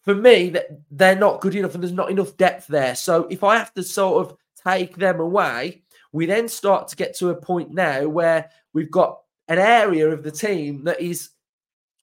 for 0.03 0.15
me, 0.15 0.51
that 0.51 0.69
they're 0.91 1.17
not 1.17 1.41
good 1.41 1.55
enough 1.55 1.75
and 1.75 1.83
there's 1.83 1.93
not 1.93 2.11
enough 2.11 2.37
depth 2.37 2.67
there. 2.67 2.95
So 2.95 3.27
if 3.31 3.45
I 3.45 3.57
have 3.57 3.75
to 3.75 3.83
sort 3.83 4.27
of 4.27 4.37
take 4.65 4.97
them 4.97 5.21
away, 5.21 5.83
we 6.13 6.27
then 6.27 6.49
start 6.49 6.89
to 6.89 6.97
get 6.97 7.17
to 7.19 7.31
a 7.31 7.35
point 7.35 7.71
now 7.71 8.09
where 8.09 8.51
we've 8.73 8.91
got 8.91 9.21
an 9.49 9.59
area 9.59 10.09
of 10.09 10.23
the 10.23 10.31
team 10.31 10.85
that 10.85 11.01
is 11.01 11.31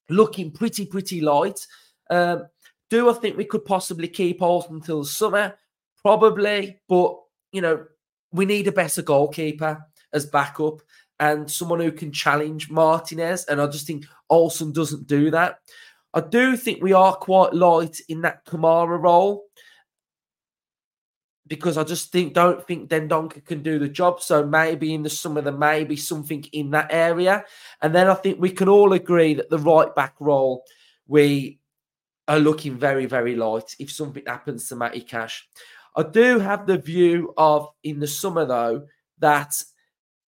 looking 0.10 0.52
pretty, 0.52 0.86
pretty 0.86 1.22
light. 1.22 1.66
Um, 2.10 2.48
do 2.90 3.10
I 3.10 3.14
think 3.14 3.36
we 3.36 3.46
could 3.46 3.66
possibly 3.66 4.08
keep 4.08 4.42
Olsen 4.42 4.76
until 4.76 5.04
summer? 5.04 5.56
Probably, 6.02 6.80
but 6.88 7.18
you 7.52 7.62
know, 7.62 7.86
we 8.32 8.46
need 8.46 8.68
a 8.68 8.72
better 8.72 9.02
goalkeeper 9.02 9.86
as 10.14 10.26
backup 10.26 10.82
and 11.20 11.50
someone 11.50 11.80
who 11.80 11.92
can 11.92 12.12
challenge 12.12 12.70
Martinez. 12.70 13.46
And 13.46 13.60
I 13.60 13.68
just 13.68 13.88
think 13.88 14.06
Olsen 14.30 14.72
doesn't 14.72 15.08
do 15.08 15.32
that. 15.32 15.60
I 16.14 16.22
do 16.22 16.56
think 16.56 16.82
we 16.82 16.94
are 16.94 17.16
quite 17.16 17.54
light 17.54 18.00
in 18.10 18.22
that 18.22 18.46
Kamara 18.46 19.02
role 19.02 19.44
because 21.48 21.78
I 21.78 21.84
just 21.84 22.12
think 22.12 22.34
don't 22.34 22.66
think 22.66 22.90
Dendoncker 22.90 23.46
can 23.46 23.64
do 23.64 23.80
the 23.80 23.88
job. 23.88 24.22
So 24.22 24.46
maybe 24.46 24.94
in 24.94 25.04
the 25.04 25.10
summer 25.10 25.42
there 25.42 25.54
may 25.54 25.84
be 25.84 25.96
something 25.96 26.44
in 26.52 26.72
that 26.72 26.88
area, 26.92 27.46
and 27.82 27.94
then 27.94 28.08
I 28.08 28.14
think 28.16 28.40
we 28.40 28.52
can 28.52 28.70
all 28.70 28.94
agree 28.94 29.34
that 29.36 29.50
the 29.50 29.60
right 29.60 29.94
back 29.96 30.16
role 30.20 30.64
we 31.08 31.60
are 32.28 32.40
looking 32.40 32.78
very 32.78 33.06
very 33.06 33.36
light 33.36 33.76
if 33.80 33.92
something 33.92 34.24
happens 34.26 34.68
to 34.68 34.76
Matty 34.76 35.02
Cash. 35.02 35.48
I 35.98 36.04
do 36.04 36.40
have 36.40 36.68
the 36.68 36.78
view 36.78 37.34
of 37.38 37.68
in 37.84 38.00
the 38.00 38.08
summer 38.08 38.46
though 38.46 38.86
that 39.20 39.52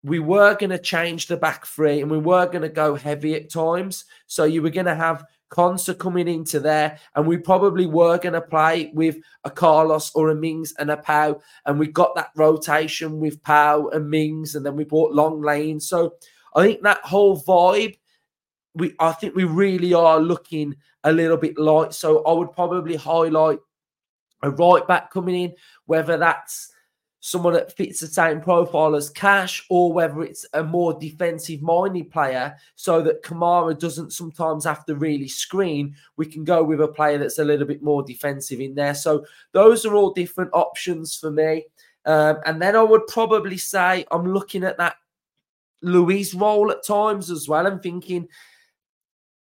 we 0.01 0.19
were 0.19 0.55
going 0.55 0.69
to 0.69 0.79
change 0.79 1.27
the 1.27 1.35
back 1.35 1.65
three 1.65 2.01
and 2.01 2.09
we 2.09 2.17
were 2.17 2.45
going 2.45 2.61
to 2.61 2.69
go 2.69 2.95
heavy 2.95 3.35
at 3.35 3.51
times. 3.51 4.05
So 4.27 4.45
you 4.45 4.61
were 4.61 4.69
going 4.69 4.85
to 4.85 4.95
have 4.95 5.25
Konsa 5.49 5.97
coming 5.97 6.27
into 6.27 6.59
there, 6.59 6.99
and 7.15 7.25
we 7.25 7.37
probably 7.37 7.85
were 7.85 8.17
going 8.17 8.33
to 8.33 8.41
play 8.41 8.91
with 8.93 9.17
a 9.45 9.49
Carlos 9.49 10.11
or 10.13 10.29
a 10.29 10.35
Mings 10.35 10.73
and 10.77 10.91
a 10.91 10.97
Pau, 10.97 11.39
and 11.65 11.79
we 11.79 11.87
got 11.87 12.15
that 12.15 12.31
rotation 12.35 13.19
with 13.19 13.41
Pau 13.43 13.87
and 13.87 14.09
Mings, 14.09 14.55
and 14.55 14.65
then 14.65 14.75
we 14.75 14.83
bought 14.83 15.13
Lenglet. 15.13 15.81
So 15.81 16.15
I 16.53 16.63
think 16.63 16.81
that 16.83 16.99
whole 17.03 17.41
vibe, 17.41 17.97
we 18.75 18.93
I 18.99 19.13
think 19.13 19.35
we 19.35 19.45
really 19.45 19.93
are 19.93 20.19
looking 20.19 20.75
a 21.05 21.13
little 21.13 21.37
bit 21.37 21.57
light. 21.57 21.93
So 21.93 22.23
I 22.25 22.33
would 22.33 22.51
probably 22.51 22.97
highlight 22.97 23.59
a 24.41 24.49
right 24.51 24.87
back 24.87 25.11
coming 25.11 25.35
in, 25.35 25.53
whether 25.85 26.17
that's 26.17 26.71
someone 27.19 27.53
that 27.53 27.75
fits 27.75 27.99
the 27.99 28.07
same 28.07 28.39
profile 28.39 28.95
as 28.95 29.09
Cash, 29.09 29.65
or 29.69 29.91
whether 29.91 30.21
it's 30.21 30.45
a 30.53 30.63
more 30.63 30.97
defensive 30.97 31.61
minded 31.61 32.09
player 32.11 32.55
so 32.75 33.01
that 33.01 33.23
Kamara 33.23 33.77
doesn't 33.77 34.13
sometimes 34.13 34.63
have 34.65 34.85
to 34.85 34.95
really 34.95 35.27
screen. 35.27 35.95
We 36.15 36.25
can 36.27 36.43
go 36.43 36.63
with 36.63 36.79
a 36.79 36.87
player 36.87 37.17
that's 37.17 37.39
a 37.39 37.43
little 37.43 37.67
bit 37.67 37.83
more 37.83 38.03
defensive 38.03 38.61
in 38.61 38.75
there. 38.75 38.93
So 38.93 39.25
those 39.51 39.85
are 39.85 39.95
all 39.95 40.13
different 40.13 40.51
options 40.53 41.17
for 41.17 41.31
me. 41.31 41.65
Um, 42.05 42.37
and 42.45 42.61
then 42.61 42.75
I 42.75 42.83
would 42.83 43.05
probably 43.07 43.57
say 43.57 44.05
I'm 44.11 44.33
looking 44.33 44.63
at 44.63 44.77
that 44.77 44.95
Luiz 45.81 46.33
role 46.33 46.71
at 46.71 46.85
times 46.85 47.29
as 47.29 47.49
well 47.49 47.67
and 47.67 47.81
thinking 47.83 48.27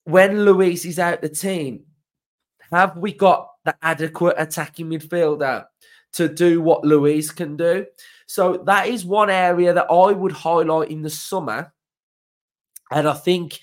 when 0.06 0.46
Luiz 0.46 0.86
is 0.86 1.00
out 1.00 1.22
the 1.22 1.30
team, 1.30 1.84
have 2.72 2.98
we 2.98 3.14
got 3.14 3.52
the 3.64 3.76
adequate 3.82 4.36
attacking 4.38 4.90
midfielder? 4.90 5.66
to 6.16 6.30
do 6.30 6.62
what 6.62 6.86
Luiz 6.86 7.30
can 7.30 7.58
do. 7.58 7.86
So 8.26 8.64
that 8.66 8.88
is 8.88 9.06
one 9.06 9.30
area 9.30 9.74
that 9.74 9.92
I 9.92 10.12
would 10.12 10.32
highlight 10.32 10.90
in 10.90 11.02
the 11.02 11.10
summer. 11.10 11.74
And 12.90 13.08
I 13.08 13.14
think 13.14 13.60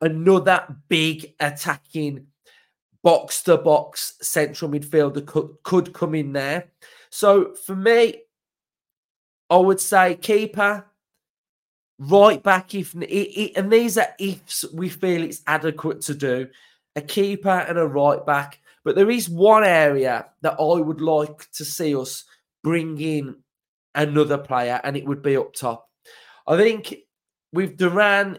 another 0.00 0.76
big 0.88 1.34
attacking 1.38 2.26
box 3.02 3.42
to 3.44 3.56
box 3.56 4.14
central 4.20 4.70
midfielder 4.70 5.24
could, 5.24 5.50
could 5.62 5.92
come 5.92 6.16
in 6.16 6.32
there. 6.32 6.72
So 7.10 7.54
for 7.54 7.76
me, 7.76 8.22
I 9.48 9.56
would 9.56 9.80
say 9.80 10.16
keeper, 10.16 10.84
right 11.98 12.42
back 12.42 12.74
if 12.74 12.92
and 12.94 13.72
these 13.72 13.96
are 13.96 14.08
ifs 14.18 14.66
we 14.74 14.86
feel 14.86 15.22
it's 15.22 15.40
adequate 15.46 16.02
to 16.02 16.14
do 16.14 16.46
a 16.96 17.00
keeper 17.00 17.48
and 17.48 17.78
a 17.78 17.86
right 17.86 18.26
back 18.26 18.60
but 18.86 18.94
there 18.94 19.10
is 19.10 19.28
one 19.28 19.64
area 19.64 20.26
that 20.42 20.60
I 20.60 20.80
would 20.80 21.00
like 21.00 21.50
to 21.54 21.64
see 21.64 21.96
us 21.96 22.22
bring 22.62 23.00
in 23.00 23.34
another 23.96 24.38
player, 24.38 24.80
and 24.84 24.96
it 24.96 25.04
would 25.04 25.22
be 25.22 25.36
up 25.36 25.54
top. 25.54 25.90
I 26.46 26.56
think 26.56 26.94
with 27.52 27.78
Duran, 27.78 28.38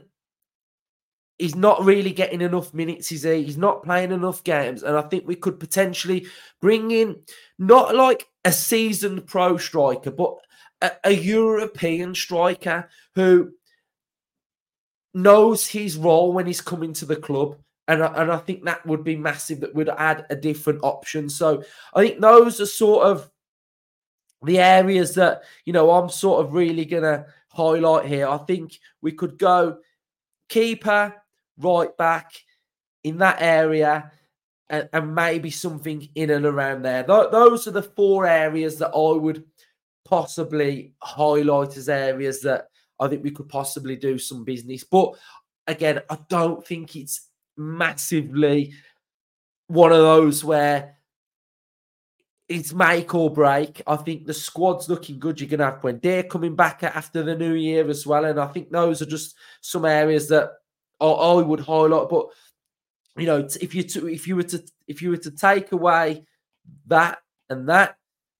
he's 1.37 1.57
not 1.57 1.83
really 1.83 2.13
getting 2.13 2.39
enough 2.39 2.73
minutes, 2.73 3.11
is 3.11 3.23
he? 3.23 3.43
He's 3.43 3.57
not 3.57 3.83
playing 3.83 4.13
enough 4.13 4.41
games. 4.45 4.83
And 4.83 4.95
I 4.95 5.01
think 5.01 5.27
we 5.27 5.35
could 5.35 5.59
potentially 5.59 6.27
bring 6.61 6.91
in 6.91 7.17
not 7.59 7.93
like 7.93 8.25
a 8.45 8.53
seasoned 8.53 9.27
pro 9.27 9.57
striker, 9.57 10.11
but 10.11 10.37
a, 10.81 10.91
a 11.03 11.11
European 11.11 12.15
striker 12.15 12.87
who 13.15 13.51
knows 15.13 15.67
his 15.67 15.97
role 15.97 16.31
when 16.31 16.47
he's 16.47 16.61
coming 16.61 16.93
to 16.93 17.05
the 17.05 17.17
club 17.17 17.57
and 17.87 18.03
I, 18.03 18.07
and 18.21 18.31
I 18.31 18.37
think 18.37 18.63
that 18.63 18.85
would 18.85 19.03
be 19.03 19.15
massive. 19.15 19.61
That 19.61 19.75
would 19.75 19.89
add 19.89 20.25
a 20.29 20.35
different 20.35 20.81
option. 20.83 21.29
So 21.29 21.63
I 21.93 22.05
think 22.05 22.19
those 22.19 22.59
are 22.59 22.65
sort 22.65 23.05
of 23.05 23.29
the 24.43 24.59
areas 24.59 25.15
that 25.15 25.43
you 25.65 25.73
know 25.73 25.91
I'm 25.91 26.09
sort 26.09 26.45
of 26.45 26.53
really 26.53 26.85
gonna 26.85 27.25
highlight 27.49 28.05
here. 28.05 28.27
I 28.27 28.37
think 28.37 28.77
we 29.01 29.11
could 29.11 29.37
go 29.37 29.77
keeper, 30.49 31.15
right 31.57 31.95
back 31.97 32.31
in 33.03 33.17
that 33.19 33.37
area, 33.41 34.11
and, 34.69 34.89
and 34.93 35.15
maybe 35.15 35.49
something 35.49 36.07
in 36.15 36.29
and 36.29 36.45
around 36.45 36.81
there. 36.83 37.03
Th- 37.03 37.31
those 37.31 37.67
are 37.67 37.71
the 37.71 37.83
four 37.83 38.25
areas 38.27 38.77
that 38.79 38.91
I 38.91 39.17
would 39.17 39.43
possibly 40.05 40.93
highlight 41.01 41.77
as 41.77 41.89
areas 41.89 42.41
that 42.41 42.69
I 42.99 43.07
think 43.07 43.23
we 43.23 43.31
could 43.31 43.49
possibly 43.49 43.95
do 43.95 44.17
some 44.17 44.43
business. 44.43 44.83
But 44.83 45.15
again, 45.67 46.01
I 46.09 46.17
don't 46.29 46.65
think 46.65 46.95
it's 46.95 47.26
massively 47.57 48.73
one 49.67 49.91
of 49.91 49.97
those 49.97 50.43
where 50.43 50.95
it's 52.47 52.73
make 52.73 53.13
or 53.13 53.33
break. 53.33 53.81
I 53.85 53.97
think 53.97 54.25
the 54.25 54.33
squad's 54.33 54.87
looking 54.87 55.19
good. 55.19 55.39
You're 55.39 55.49
going 55.49 55.59
to 55.59 55.65
have 55.65 55.81
Buendia 55.81 56.29
coming 56.29 56.55
back 56.55 56.83
after 56.83 57.21
the 57.21 57.35
new 57.35 57.53
year 57.53 57.89
as 57.89 58.07
well. 58.07 58.25
And 58.25 58.39
I 58.39 58.47
think 58.47 58.71
those 58.71 59.01
are 59.01 59.05
just 59.05 59.35
some 59.61 59.83
areas 59.83 60.29
that 60.29 60.51
I, 61.01 61.33
would 61.33 61.59
highlight. 61.59 62.09
But, 62.09 62.27
you 63.17 63.25
know, 63.25 63.47
if 63.59 63.75
you 63.75 63.83
to, 63.83 64.07
if 64.07 64.27
you 64.27 64.35
were 64.37 64.43
to 64.43 64.63
if 64.87 65.01
you 65.01 65.09
were 65.09 65.17
to 65.17 65.31
take 65.31 65.73
away 65.73 66.25
that 66.87 67.19
and 67.49 67.67
that, 67.67 67.97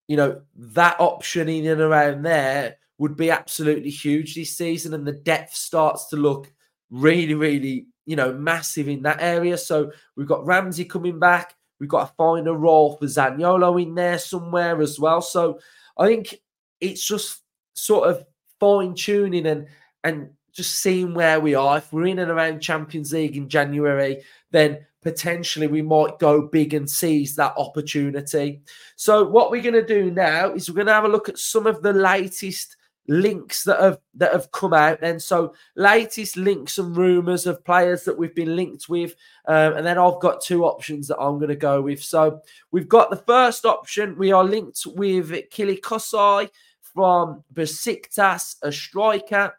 you 0.08 0.16
know, 0.16 0.42
that 0.56 1.00
option 1.00 1.50
in 1.50 1.68
and 1.68 1.82
around 1.82 2.24
there 2.24 2.78
would 2.98 3.18
be 3.18 3.30
absolutely 3.30 3.90
huge 3.90 4.36
this 4.36 4.58
season. 4.58 4.94
And 4.94 5.06
the 5.06 5.12
depth 5.12 5.54
starts 5.54 6.08
to 6.10 6.16
look 6.16 6.52
really, 6.90 7.34
really, 7.34 7.88
you 8.08 8.16
know, 8.16 8.34
massive 8.34 8.88
in 8.88 9.04
that 9.04 9.22
area. 9.22 9.58
So 9.58 9.92
we've 10.16 10.28
got 10.28 10.46
Ramsey 10.46 10.86
coming 10.86 11.20
back. 11.20 11.54
We've 11.80 11.90
got 11.90 12.08
to 12.08 12.14
find 12.16 12.48
a 12.48 12.54
role 12.54 12.96
for 12.96 13.06
Zaniolo 13.06 13.80
in 13.80 13.94
there 13.94 14.18
somewhere 14.18 14.82
as 14.82 14.98
well. 14.98 15.22
So 15.22 15.60
I 15.98 16.08
think 16.08 16.40
it's 16.80 17.06
just 17.06 17.44
sort 17.76 18.10
of 18.10 18.26
fine 18.60 18.96
tuning 18.96 19.46
and 19.46 19.68
and 20.04 20.30
just 20.54 20.80
seeing 20.80 21.14
where 21.14 21.40
we 21.40 21.54
are. 21.54 21.78
If 21.78 21.94
we're 21.94 22.08
in 22.08 22.20
and 22.20 22.32
around 22.32 22.62
Champions 22.62 23.14
League 23.14 23.38
in 23.38 23.50
January, 23.50 24.24
then 24.50 24.80
potentially 25.04 25.68
we 25.68 25.82
might 25.82 26.18
go 26.18 26.42
big 26.42 26.74
and 26.74 26.90
seize 26.90 27.36
that 27.36 27.54
opportunity. 27.58 28.62
So 28.96 29.28
what 29.28 29.52
we're 29.52 29.62
going 29.62 29.74
to 29.76 29.86
do 29.86 30.10
now 30.10 30.54
is 30.54 30.70
we're 30.70 30.76
going 30.76 30.88
to 30.88 30.94
have 30.94 31.04
a 31.04 31.10
look 31.10 31.30
at 31.30 31.38
some 31.38 31.68
of 31.68 31.84
the 31.84 31.94
latest 31.94 32.78
links 33.08 33.64
that 33.64 33.80
have 33.80 34.00
that 34.16 34.34
have 34.34 34.52
come 34.52 34.74
out 34.74 35.02
then. 35.02 35.20
So 35.20 35.54
latest 35.76 36.38
links 36.38 36.78
and 36.78 36.96
rumors 36.96 37.46
of 37.46 37.64
players 37.64 38.04
that 38.04 38.18
we've 38.18 38.36
been 38.36 38.56
linked 38.56 38.90
with 38.90 39.16
um, 39.48 39.74
and 39.74 39.86
then 39.86 39.98
i've 39.98 40.20
got 40.20 40.42
two 40.42 40.66
options 40.66 41.08
that 41.08 41.20
i'm 41.20 41.38
going 41.38 41.50
to 41.50 41.56
go 41.56 41.82
with. 41.82 42.04
So 42.04 42.42
we've 42.72 42.90
got 42.90 43.10
the 43.10 43.16
first 43.16 43.66
option 43.66 44.18
we 44.18 44.32
are 44.32 44.44
linked 44.44 44.86
with 44.86 45.32
Kilicsoy 45.52 46.50
from 46.82 47.44
besiktas 47.54 48.56
a 48.62 48.72
striker 48.72 49.54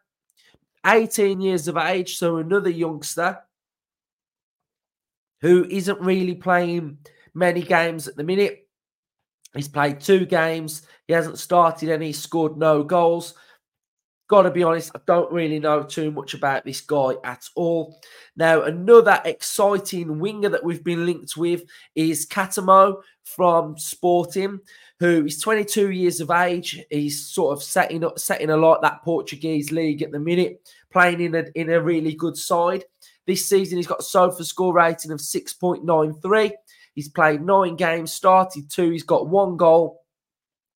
18 0.87 1.41
years 1.41 1.69
of 1.69 1.77
age 1.77 2.17
so 2.17 2.37
another 2.37 2.71
youngster 2.71 3.39
who 5.41 5.65
isn't 5.71 6.01
really 6.01 6.35
playing 6.35 6.99
many 7.35 7.63
games 7.63 8.09
at 8.09 8.17
the 8.17 8.25
minute 8.25 8.68
He's 9.55 9.69
played 9.69 10.01
two 10.01 10.27
games. 10.27 10.83
He 11.07 11.15
hasn't 11.15 11.39
started 11.39 11.89
any, 11.89 12.13
scored 12.13 12.57
no 12.57 12.83
goals. 12.83 13.35
Got 14.29 14.43
to 14.43 14.51
be 14.51 14.63
honest, 14.63 14.91
I 14.95 15.01
don't 15.07 15.33
really 15.33 15.59
know 15.59 15.83
too 15.83 16.11
much 16.11 16.35
about 16.35 16.67
this 16.67 16.83
guy 16.83 17.15
at 17.25 17.45
all. 17.57 17.99
Now, 18.37 18.63
another 18.63 19.23
exciting 19.25 20.19
winger 20.19 20.51
that 20.51 20.63
we've 20.63 20.85
been 20.85 21.07
linked 21.07 21.35
with 21.35 21.63
is 21.95 22.27
Catamo 22.27 23.01
from 23.25 23.79
Sporting, 23.79 24.61
who 25.01 25.25
is 25.25 25.41
22 25.41 25.93
years 25.93 26.21
of 26.21 26.31
age. 26.31 26.79
He's 26.91 27.27
sort 27.27 27.57
of 27.57 27.63
setting 27.63 28.05
up, 28.05 28.19
setting 28.19 28.51
a 28.51 28.57
lot 28.57 28.83
that 28.83 29.03
Portuguese 29.03 29.73
league 29.73 30.03
at 30.03 30.13
the 30.13 30.21
minute, 30.21 30.61
playing 30.93 31.23
in 31.23 31.35
a 31.35 31.45
in 31.55 31.71
a 31.71 31.81
really 31.81 32.15
good 32.15 32.37
side. 32.37 32.85
This 33.27 33.49
season, 33.49 33.79
he's 33.79 33.87
got 33.87 34.01
a 34.01 34.03
SofaScore 34.03 34.75
rating 34.75 35.11
of 35.11 35.21
6.93. 35.21 36.53
He's 36.99 37.09
played 37.09 37.43
nine 37.43 37.77
games, 37.77 38.13
started 38.13 38.69
two. 38.69 38.91
He's 38.91 39.05
got 39.05 39.29
one 39.29 39.57
goal. 39.57 40.03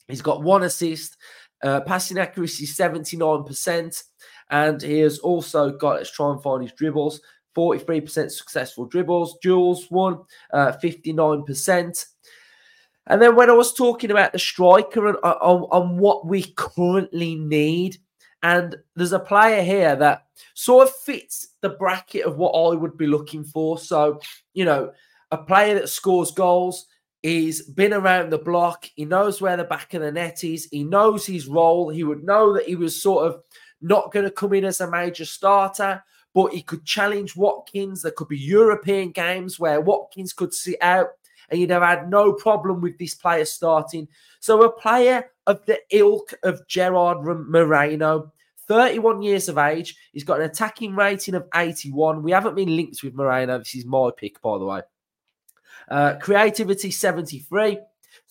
He's 0.07 0.23
got 0.23 0.45
one 0.45 0.63
assist. 0.63 1.17
Uh, 1.65 1.81
passing 1.81 2.17
accuracy 2.17 2.65
79%. 2.65 4.03
And 4.49 4.81
he 4.81 5.01
has 5.01 5.19
also 5.19 5.73
got, 5.73 5.97
let's 5.97 6.13
try 6.13 6.31
and 6.31 6.41
find 6.41 6.63
his 6.63 6.75
dribbles, 6.75 7.21
43% 7.57 8.31
successful 8.31 8.87
dribbles. 8.87 9.37
Duels 9.43 9.91
won 9.91 10.21
uh, 10.53 10.75
59%. 10.81 12.07
And 13.09 13.21
then 13.21 13.35
when 13.35 13.51
I 13.51 13.55
was 13.55 13.75
talking 13.75 14.13
about 14.13 14.33
the 14.33 14.39
striker 14.39 15.09
and 15.09 15.17
uh, 15.25 15.39
on, 15.41 15.63
on 15.73 15.99
what 15.99 16.25
we 16.25 16.45
currently 16.57 17.35
need, 17.35 17.97
and 18.45 18.77
there's 18.95 19.13
a 19.13 19.19
player 19.19 19.65
here 19.65 19.97
that 19.97 20.23
sort 20.55 20.87
of 20.87 20.95
fits 20.95 21.49
the 21.63 21.71
bracket 21.71 22.27
of 22.27 22.37
what 22.37 22.53
I 22.53 22.77
would 22.77 22.97
be 22.97 23.09
looking 23.09 23.43
for. 23.43 23.77
So, 23.77 24.21
you 24.55 24.65
know, 24.65 24.93
a 25.33 25.39
player 25.39 25.75
that 25.75 25.89
scores 25.89 26.31
goals. 26.31 26.87
He's 27.23 27.63
been 27.63 27.95
around 27.95 28.31
the 28.31 28.39
block. 28.39 28.89
He 28.95 29.05
knows 29.05 29.41
where 29.41 29.57
the 29.57 29.65
back 29.65 29.95
of 29.95 30.03
the 30.03 30.13
net 30.13 30.45
is. 30.45 30.69
He 30.71 30.85
knows 30.85 31.25
his 31.25 31.47
role. 31.47 31.89
He 31.89 32.05
would 32.05 32.23
know 32.23 32.53
that 32.53 32.67
he 32.67 32.77
was 32.77 33.01
sort 33.01 33.27
of 33.27 33.41
not 33.81 34.13
going 34.13 34.27
to 34.27 34.31
come 34.31 34.53
in 34.53 34.65
as 34.65 34.81
a 34.81 34.91
major 34.91 35.25
starter, 35.25 36.05
but 36.35 36.53
he 36.53 36.63
could 36.63 36.85
challenge 36.85 37.35
Watkins. 37.35 38.03
There 38.03 38.13
could 38.13 38.29
be 38.29 38.39
European 38.39 39.11
games 39.11 39.59
where 39.59 39.81
Watkins 39.81 40.33
could 40.33 40.53
sit 40.53 40.77
out 40.83 41.09
and 41.49 41.61
you'd 41.61 41.71
have 41.71 41.83
had 41.83 42.11
no 42.11 42.33
problem 42.33 42.81
with 42.81 42.99
this 42.99 43.15
player 43.15 43.45
starting. 43.45 44.09
So, 44.41 44.63
a 44.63 44.73
player 44.73 45.31
of 45.47 45.65
the 45.67 45.79
ilk 45.91 46.35
of 46.43 46.67
Gerard 46.69 47.19
Moreno, 47.23 48.33
31 48.69 49.23
years 49.23 49.49
of 49.49 49.59
age. 49.59 49.97
He's 50.13 50.25
got 50.25 50.41
an 50.41 50.47
attacking 50.47 50.95
rating 50.95 51.35
of 51.35 51.47
81. 51.55 52.23
We 52.23 52.33
haven't 52.33 52.55
been 52.55 52.75
linked 52.75 53.03
with 53.03 53.15
Moreno. 53.15 53.59
This 53.59 53.75
is 53.75 53.85
my 53.85 54.11
pick, 54.17 54.41
by 54.41 54.59
the 54.59 54.65
way. 54.65 54.83
Uh, 55.89 56.15
creativity 56.21 56.91
73. 56.91 57.79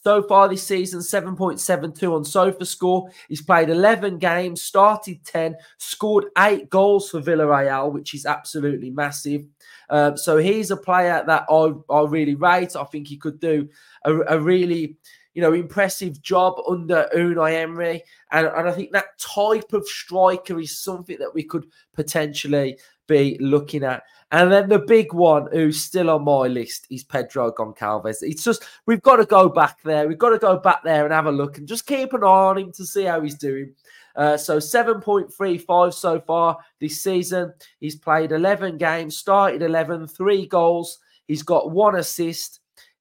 So 0.04 0.24
far 0.24 0.50
this 0.50 0.64
season, 0.64 1.00
7.72 1.02 2.12
on 2.12 2.24
SofaScore. 2.24 3.12
He's 3.30 3.42
played 3.42 3.70
11 3.70 4.18
games, 4.18 4.62
started 4.62 5.24
10, 5.26 5.56
scored 5.78 6.26
eight 6.40 6.72
goals 6.72 7.12
for 7.12 7.22
Villarreal, 7.22 7.92
which 7.92 8.16
is 8.16 8.26
absolutely 8.26 8.90
massive. 8.90 9.44
Uh, 9.90 10.16
so 10.16 10.38
he's 10.38 10.72
a 10.72 10.78
player 10.78 11.24
that 11.28 11.46
I, 11.50 11.74
I 11.94 12.06
really 12.08 12.34
rate. 12.34 12.76
I 12.76 12.84
think 12.86 13.08
he 13.08 13.18
could 13.18 13.40
do 13.40 13.70
a, 14.04 14.16
a 14.22 14.40
really 14.40 14.98
you 15.34 15.42
know, 15.42 15.54
impressive 15.54 16.22
job 16.22 16.56
under 16.68 17.08
Unai 17.16 17.62
Emery. 17.62 18.04
And, 18.32 18.48
and 18.48 18.68
I 18.68 18.72
think 18.72 18.92
that 18.92 19.18
type 19.20 19.72
of 19.74 19.88
striker 19.88 20.60
is 20.60 20.78
something 20.78 21.18
that 21.20 21.34
we 21.34 21.44
could 21.44 21.68
potentially 21.94 22.78
be 23.08 23.38
looking 23.40 23.84
at. 23.84 24.04
And 24.32 24.52
then 24.52 24.70
the 24.70 24.80
big 24.80 25.14
one 25.14 25.48
who's 25.52 25.82
still 25.82 26.10
on 26.10 26.24
my 26.24 26.48
list 26.48 26.88
is 26.90 27.04
Pedro 27.04 27.52
Goncalves. 27.52 28.18
It's 28.22 28.44
just, 28.44 28.64
we've 28.86 29.02
got 29.02 29.18
to 29.18 29.26
go 29.26 29.50
back 29.50 29.82
there. 29.84 30.08
We've 30.08 30.18
got 30.18 30.30
to 30.30 30.38
go 30.38 30.58
back 30.58 30.84
there 30.84 31.04
and 31.04 31.14
have 31.14 31.26
a 31.26 31.32
look 31.32 31.58
and 31.58 31.68
just 31.68 31.86
keep 31.86 32.14
an 32.14 32.24
eye 32.24 32.28
on 32.28 32.58
him 32.58 32.72
to 32.74 32.86
see 32.86 33.04
how 33.04 33.22
he's 33.22 33.36
doing. 33.36 33.76
Uh, 34.16 34.38
so 34.38 34.58
7.35 34.58 35.94
so 35.94 36.20
far 36.22 36.58
this 36.80 37.02
season. 37.02 37.54
He's 37.80 37.96
played 37.96 38.32
11 38.32 38.78
games, 38.78 39.18
started 39.18 39.62
11, 39.62 40.08
three 40.08 40.48
goals. 40.48 41.00
He's 41.28 41.44
got 41.44 41.72
one 41.72 41.96
assist. 41.96 42.60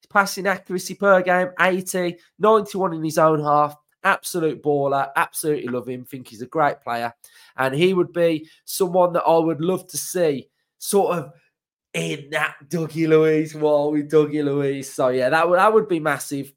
Passing 0.09 0.49
accuracy 0.49 0.95
per 0.97 1.23
game, 1.23 1.51
80, 1.61 2.17
91 2.41 2.95
in 2.95 3.05
his 3.05 3.17
own 3.17 3.41
half. 3.41 3.77
Absolute 4.03 4.63
baller. 4.63 5.11
Absolutely 5.17 5.69
love 5.69 5.89
him. 5.89 6.05
Think 6.05 6.29
he's 6.29 6.43
a 6.43 6.47
great 6.47 6.81
player. 6.81 7.13
And 7.57 7.75
he 7.75 7.95
would 7.95 8.13
be 8.13 8.49
someone 8.65 9.13
that 9.13 9.25
I 9.25 9.39
would 9.39 9.61
love 9.61 9.87
to 9.89 9.99
see 9.99 10.49
sort 10.79 11.19
of 11.19 11.33
in 11.93 12.29
that 12.31 12.57
Dougie 12.69 13.09
Luiz 13.09 13.55
wall 13.55 13.93
with 13.93 14.11
Dougie 14.11 14.45
Luiz. 14.45 14.93
So 14.93 15.09
yeah, 15.09 15.29
that 15.31 15.49
would 15.49 15.59
that 15.59 15.73
would 15.73 15.89
be 15.89 16.01
massive. 16.01 16.53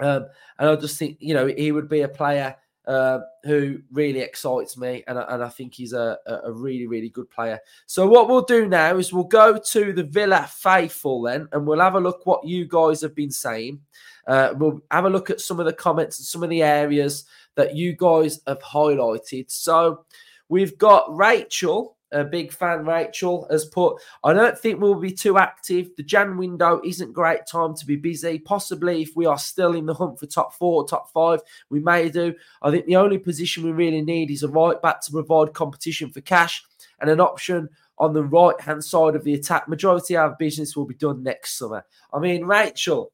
Um, 0.00 0.26
and 0.58 0.70
I 0.70 0.76
just 0.76 0.98
think 0.98 1.18
you 1.20 1.34
know 1.34 1.46
he 1.46 1.72
would 1.72 1.88
be 1.88 2.02
a 2.02 2.08
player 2.08 2.56
uh, 2.88 3.20
who 3.44 3.78
really 3.92 4.20
excites 4.20 4.78
me, 4.78 5.04
and, 5.06 5.18
and 5.18 5.44
I 5.44 5.48
think 5.50 5.74
he's 5.74 5.92
a, 5.92 6.18
a 6.26 6.50
really 6.50 6.86
really 6.86 7.10
good 7.10 7.28
player. 7.30 7.60
So 7.84 8.08
what 8.08 8.28
we'll 8.28 8.42
do 8.42 8.66
now 8.66 8.96
is 8.96 9.12
we'll 9.12 9.24
go 9.24 9.58
to 9.58 9.92
the 9.92 10.04
Villa 10.04 10.48
faithful 10.50 11.20
then, 11.20 11.48
and 11.52 11.66
we'll 11.66 11.80
have 11.80 11.96
a 11.96 12.00
look 12.00 12.24
what 12.24 12.46
you 12.46 12.66
guys 12.66 13.02
have 13.02 13.14
been 13.14 13.30
saying. 13.30 13.80
Uh, 14.26 14.54
we'll 14.56 14.80
have 14.90 15.04
a 15.04 15.10
look 15.10 15.28
at 15.28 15.42
some 15.42 15.60
of 15.60 15.66
the 15.66 15.72
comments 15.72 16.18
and 16.18 16.26
some 16.26 16.42
of 16.42 16.48
the 16.48 16.62
areas 16.62 17.24
that 17.56 17.76
you 17.76 17.94
guys 17.94 18.40
have 18.46 18.60
highlighted. 18.60 19.50
So 19.50 20.06
we've 20.48 20.78
got 20.78 21.14
Rachel 21.14 21.97
a 22.12 22.24
big 22.24 22.52
fan, 22.52 22.84
Rachel, 22.84 23.46
has 23.50 23.66
put, 23.66 24.00
I 24.24 24.32
don't 24.32 24.58
think 24.58 24.80
we'll 24.80 24.94
be 24.94 25.12
too 25.12 25.38
active. 25.38 25.90
The 25.96 26.02
Jan 26.02 26.36
window 26.36 26.80
isn't 26.84 27.12
great 27.12 27.46
time 27.46 27.74
to 27.76 27.86
be 27.86 27.96
busy. 27.96 28.38
Possibly 28.38 29.02
if 29.02 29.14
we 29.14 29.26
are 29.26 29.38
still 29.38 29.74
in 29.74 29.86
the 29.86 29.94
hunt 29.94 30.18
for 30.18 30.26
top 30.26 30.54
four, 30.54 30.86
top 30.86 31.12
five, 31.12 31.40
we 31.70 31.80
may 31.80 32.08
do. 32.08 32.34
I 32.62 32.70
think 32.70 32.86
the 32.86 32.96
only 32.96 33.18
position 33.18 33.64
we 33.64 33.72
really 33.72 34.02
need 34.02 34.30
is 34.30 34.42
a 34.42 34.48
right 34.48 34.80
back 34.80 35.00
to 35.02 35.12
provide 35.12 35.52
competition 35.54 36.10
for 36.10 36.20
cash 36.22 36.64
and 37.00 37.10
an 37.10 37.20
option 37.20 37.68
on 37.98 38.12
the 38.12 38.24
right 38.24 38.58
hand 38.60 38.82
side 38.82 39.14
of 39.14 39.24
the 39.24 39.34
attack. 39.34 39.68
Majority 39.68 40.16
of 40.16 40.22
our 40.22 40.36
business 40.38 40.76
will 40.76 40.86
be 40.86 40.94
done 40.94 41.22
next 41.22 41.58
summer. 41.58 41.84
I 42.12 42.18
mean, 42.20 42.44
Rachel, 42.44 43.12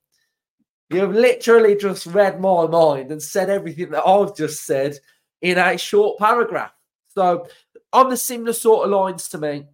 you've 0.90 1.14
literally 1.14 1.74
just 1.74 2.07
read 2.07 2.40
my 2.40 2.66
mind 2.66 3.11
and 3.11 3.22
said 3.22 3.50
everything 3.50 3.90
that 3.90 4.07
I've 4.07 4.37
just 4.37 4.66
said 4.66 4.98
in 5.40 5.59
a 5.59 5.76
short 5.76 6.18
paragraph. 6.18 6.72
So 7.09 7.46
on 7.94 8.11
the 8.11 8.16
similar 8.16 8.52
sort 8.52 8.85
of 8.85 8.90
lines 8.90 9.28
to 9.28 9.38
me. 9.38 9.66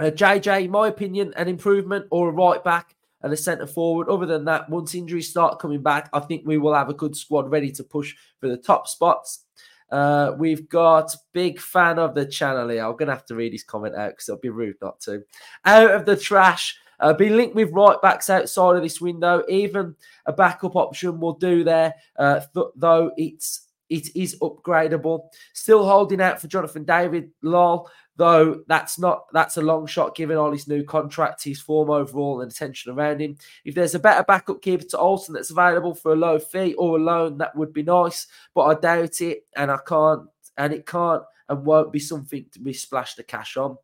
Uh, 0.00 0.04
JJ, 0.04 0.68
my 0.70 0.88
opinion, 0.88 1.32
an 1.36 1.46
improvement 1.46 2.06
or 2.10 2.28
a 2.28 2.32
right 2.32 2.64
back 2.64 2.96
and 3.22 3.32
a 3.32 3.36
centre 3.36 3.66
forward. 3.66 4.08
Other 4.08 4.26
than 4.26 4.44
that, 4.46 4.68
once 4.68 4.94
injuries 4.94 5.30
start 5.30 5.60
coming 5.60 5.82
back, 5.82 6.08
I 6.12 6.20
think 6.20 6.42
we 6.44 6.58
will 6.58 6.74
have 6.74 6.88
a 6.88 6.94
good 6.94 7.14
squad 7.14 7.50
ready 7.50 7.70
to 7.72 7.84
push 7.84 8.14
for 8.40 8.48
the 8.48 8.56
top 8.56 8.88
spots. 8.88 9.44
Uh, 9.90 10.32
we've 10.38 10.68
got 10.68 11.14
big 11.32 11.60
fan 11.60 11.98
of 11.98 12.14
the 12.14 12.26
channel 12.26 12.68
here. 12.68 12.84
I'm 12.84 12.92
going 12.92 13.06
to 13.06 13.14
have 13.14 13.26
to 13.26 13.36
read 13.36 13.52
his 13.52 13.62
comment 13.62 13.94
out 13.94 14.10
because 14.10 14.28
it'll 14.28 14.40
be 14.40 14.48
rude 14.48 14.76
not 14.82 15.00
to. 15.02 15.22
Out 15.64 15.90
of 15.92 16.06
the 16.06 16.16
trash. 16.16 16.78
Uh, 17.00 17.12
be 17.12 17.28
linked 17.28 17.56
with 17.56 17.72
right 17.72 18.00
backs 18.02 18.30
outside 18.30 18.76
of 18.76 18.82
this 18.82 19.00
window. 19.00 19.42
Even 19.48 19.94
a 20.26 20.32
backup 20.32 20.76
option 20.76 21.20
will 21.20 21.34
do 21.34 21.64
there, 21.64 21.92
uh, 22.18 22.40
th- 22.54 22.66
though 22.76 23.10
it's 23.16 23.63
it 23.88 24.14
is 24.16 24.36
upgradable. 24.40 25.28
Still 25.52 25.84
holding 25.86 26.20
out 26.20 26.40
for 26.40 26.48
Jonathan 26.48 26.84
David, 26.84 27.30
lol. 27.42 27.90
Though 28.16 28.62
that's 28.68 28.96
not 28.98 29.24
that's 29.32 29.56
a 29.56 29.62
long 29.62 29.86
shot 29.86 30.14
given 30.14 30.36
all 30.36 30.52
his 30.52 30.68
new 30.68 30.84
contract, 30.84 31.42
his 31.42 31.60
form 31.60 31.90
overall, 31.90 32.42
and 32.42 32.50
attention 32.50 32.92
around 32.92 33.20
him. 33.20 33.36
If 33.64 33.74
there's 33.74 33.96
a 33.96 33.98
better 33.98 34.22
backup 34.22 34.62
keeper 34.62 34.84
to 34.90 34.98
Olsen 34.98 35.34
that's 35.34 35.50
available 35.50 35.96
for 35.96 36.12
a 36.12 36.16
low 36.16 36.38
fee 36.38 36.74
or 36.74 36.96
a 36.96 37.02
loan, 37.02 37.38
that 37.38 37.56
would 37.56 37.72
be 37.72 37.82
nice. 37.82 38.28
But 38.54 38.62
I 38.62 38.80
doubt 38.80 39.20
it, 39.20 39.46
and 39.56 39.70
I 39.70 39.78
can't, 39.86 40.28
and 40.56 40.72
it 40.72 40.86
can't 40.86 41.24
and 41.48 41.66
won't 41.66 41.92
be 41.92 41.98
something 41.98 42.46
to 42.52 42.60
be 42.60 42.72
splashed 42.72 43.16
the 43.16 43.24
cash 43.24 43.56
on. 43.56 43.76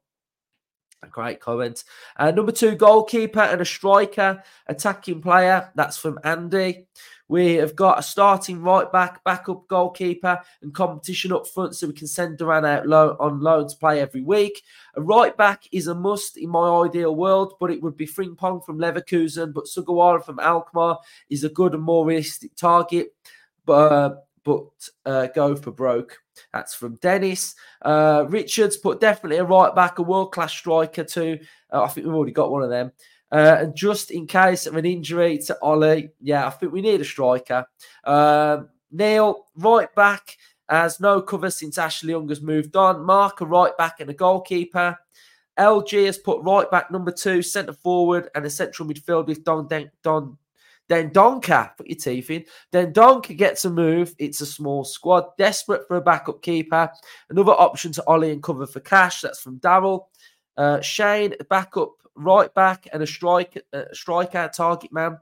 A 1.02 1.06
great 1.06 1.40
comment. 1.40 1.84
Uh, 2.16 2.30
number 2.30 2.52
two, 2.52 2.74
goalkeeper 2.74 3.40
and 3.40 3.60
a 3.60 3.64
striker, 3.64 4.42
attacking 4.66 5.22
player. 5.22 5.70
That's 5.74 5.96
from 5.96 6.18
Andy. 6.24 6.86
We 7.30 7.54
have 7.54 7.76
got 7.76 7.96
a 7.96 8.02
starting 8.02 8.60
right 8.60 8.90
back, 8.90 9.22
backup 9.22 9.68
goalkeeper, 9.68 10.40
and 10.62 10.74
competition 10.74 11.32
up 11.32 11.46
front, 11.46 11.76
so 11.76 11.86
we 11.86 11.92
can 11.92 12.08
send 12.08 12.38
Duran 12.38 12.64
out 12.64 12.88
low, 12.88 13.16
on 13.20 13.38
loan 13.38 13.68
to 13.68 13.76
play 13.76 14.00
every 14.00 14.20
week. 14.20 14.60
A 14.96 15.00
right 15.00 15.36
back 15.36 15.62
is 15.70 15.86
a 15.86 15.94
must 15.94 16.38
in 16.38 16.50
my 16.50 16.84
ideal 16.84 17.14
world, 17.14 17.54
but 17.60 17.70
it 17.70 17.80
would 17.80 17.96
be 17.96 18.04
Frimpong 18.04 18.64
from 18.66 18.78
Leverkusen, 18.78 19.54
but 19.54 19.66
Sugawara 19.66 20.24
from 20.24 20.40
Alkmaar 20.40 20.98
is 21.28 21.44
a 21.44 21.48
good 21.48 21.72
and 21.72 21.84
more 21.84 22.04
realistic 22.04 22.56
target. 22.56 23.14
But 23.64 23.92
uh, 23.92 24.14
but 24.42 24.66
uh, 25.06 25.28
go 25.28 25.54
for 25.54 25.70
broke. 25.70 26.18
That's 26.52 26.74
from 26.74 26.96
Dennis. 26.96 27.54
Uh, 27.80 28.26
Richards 28.28 28.76
put 28.76 28.98
definitely 29.00 29.36
a 29.36 29.44
right 29.44 29.72
back, 29.72 30.00
a 30.00 30.02
world 30.02 30.32
class 30.32 30.50
striker 30.50 31.04
too. 31.04 31.38
Uh, 31.72 31.84
I 31.84 31.88
think 31.88 32.06
we've 32.06 32.16
already 32.16 32.32
got 32.32 32.50
one 32.50 32.64
of 32.64 32.70
them. 32.70 32.90
Uh, 33.32 33.58
and 33.60 33.76
just 33.76 34.10
in 34.10 34.26
case 34.26 34.66
of 34.66 34.76
an 34.76 34.84
injury 34.84 35.38
to 35.38 35.56
Ollie, 35.62 36.10
yeah, 36.20 36.46
I 36.46 36.50
think 36.50 36.72
we 36.72 36.80
need 36.80 37.00
a 37.00 37.04
striker. 37.04 37.64
Uh, 38.04 38.62
Neil, 38.90 39.46
right 39.56 39.92
back, 39.94 40.36
has 40.68 41.00
no 41.00 41.20
cover 41.22 41.50
since 41.50 41.78
Ashley 41.78 42.10
Young 42.10 42.28
has 42.28 42.40
moved 42.40 42.76
on. 42.76 43.04
Mark, 43.04 43.40
a 43.40 43.46
right 43.46 43.76
back 43.76 44.00
and 44.00 44.10
a 44.10 44.14
goalkeeper. 44.14 44.96
LG 45.58 46.06
has 46.06 46.18
put 46.18 46.42
right 46.42 46.70
back 46.70 46.90
number 46.90 47.12
two, 47.12 47.42
centre 47.42 47.72
forward, 47.72 48.28
and 48.34 48.46
a 48.46 48.50
central 48.50 48.88
midfield 48.88 49.26
with 49.26 49.44
Don, 49.44 49.68
Don 50.02 50.38
then 50.90 51.10
Donka, 51.10 51.76
put 51.76 51.86
your 51.86 51.96
teeth 51.96 52.30
in. 52.30 52.44
Then 52.72 52.92
Donka 52.92 53.36
gets 53.36 53.64
a 53.64 53.70
move. 53.70 54.12
It's 54.18 54.40
a 54.40 54.46
small 54.46 54.84
squad, 54.84 55.24
desperate 55.38 55.86
for 55.86 55.96
a 55.96 56.00
backup 56.00 56.42
keeper. 56.42 56.90
Another 57.30 57.52
option 57.52 57.92
to 57.92 58.04
Ollie 58.08 58.32
and 58.32 58.42
cover 58.42 58.66
for 58.66 58.80
cash. 58.80 59.20
That's 59.20 59.40
from 59.40 59.60
Daryl. 59.60 60.06
Uh, 60.56 60.80
Shane, 60.80 61.34
backup 61.48 61.92
right 62.20 62.52
back 62.54 62.88
and 62.92 63.02
a 63.02 63.06
striker, 63.06 63.60
uh, 63.72 63.84
striker, 63.92 64.50
target 64.54 64.92
man. 64.92 65.18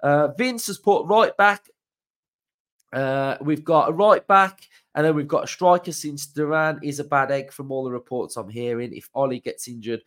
Uh, 0.00 0.28
Vince 0.28 0.66
has 0.68 0.78
put 0.78 1.06
right 1.06 1.36
back. 1.36 1.68
Uh, 2.92 3.36
we've 3.40 3.64
got 3.64 3.90
a 3.90 3.92
right 3.92 4.26
back, 4.26 4.68
and 4.94 5.04
then 5.04 5.14
we've 5.14 5.28
got 5.28 5.44
a 5.44 5.48
striker 5.48 5.92
since 5.92 6.26
Duran 6.26 6.80
is 6.82 7.00
a 7.00 7.04
bad 7.04 7.30
egg 7.30 7.52
from 7.52 7.70
all 7.70 7.84
the 7.84 7.90
reports 7.90 8.36
I'm 8.36 8.48
hearing. 8.48 8.94
If 8.94 9.10
Ollie 9.14 9.40
gets 9.40 9.68
injured, 9.68 10.02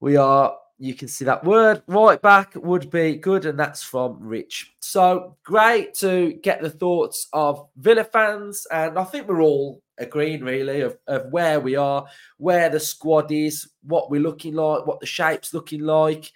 we 0.00 0.16
are 0.16 0.56
you 0.78 0.94
can 0.94 1.08
see 1.08 1.24
that 1.24 1.44
word 1.44 1.82
right 1.86 2.20
back 2.20 2.54
would 2.56 2.90
be 2.90 3.16
good, 3.16 3.46
and 3.46 3.58
that's 3.58 3.82
from 3.82 4.18
Rich. 4.20 4.74
So 4.80 5.36
great 5.44 5.94
to 5.94 6.32
get 6.42 6.60
the 6.60 6.70
thoughts 6.70 7.28
of 7.32 7.68
Villa 7.76 8.04
fans, 8.04 8.66
and 8.70 8.98
I 8.98 9.04
think 9.04 9.28
we're 9.28 9.42
all 9.42 9.82
agreeing 9.98 10.42
really 10.42 10.80
of, 10.80 10.98
of 11.06 11.30
where 11.30 11.60
we 11.60 11.76
are, 11.76 12.06
where 12.38 12.68
the 12.68 12.80
squad 12.80 13.30
is, 13.30 13.68
what 13.82 14.10
we're 14.10 14.20
looking 14.20 14.54
like, 14.54 14.86
what 14.86 15.00
the 15.00 15.06
shape's 15.06 15.54
looking 15.54 15.82
like. 15.82 16.32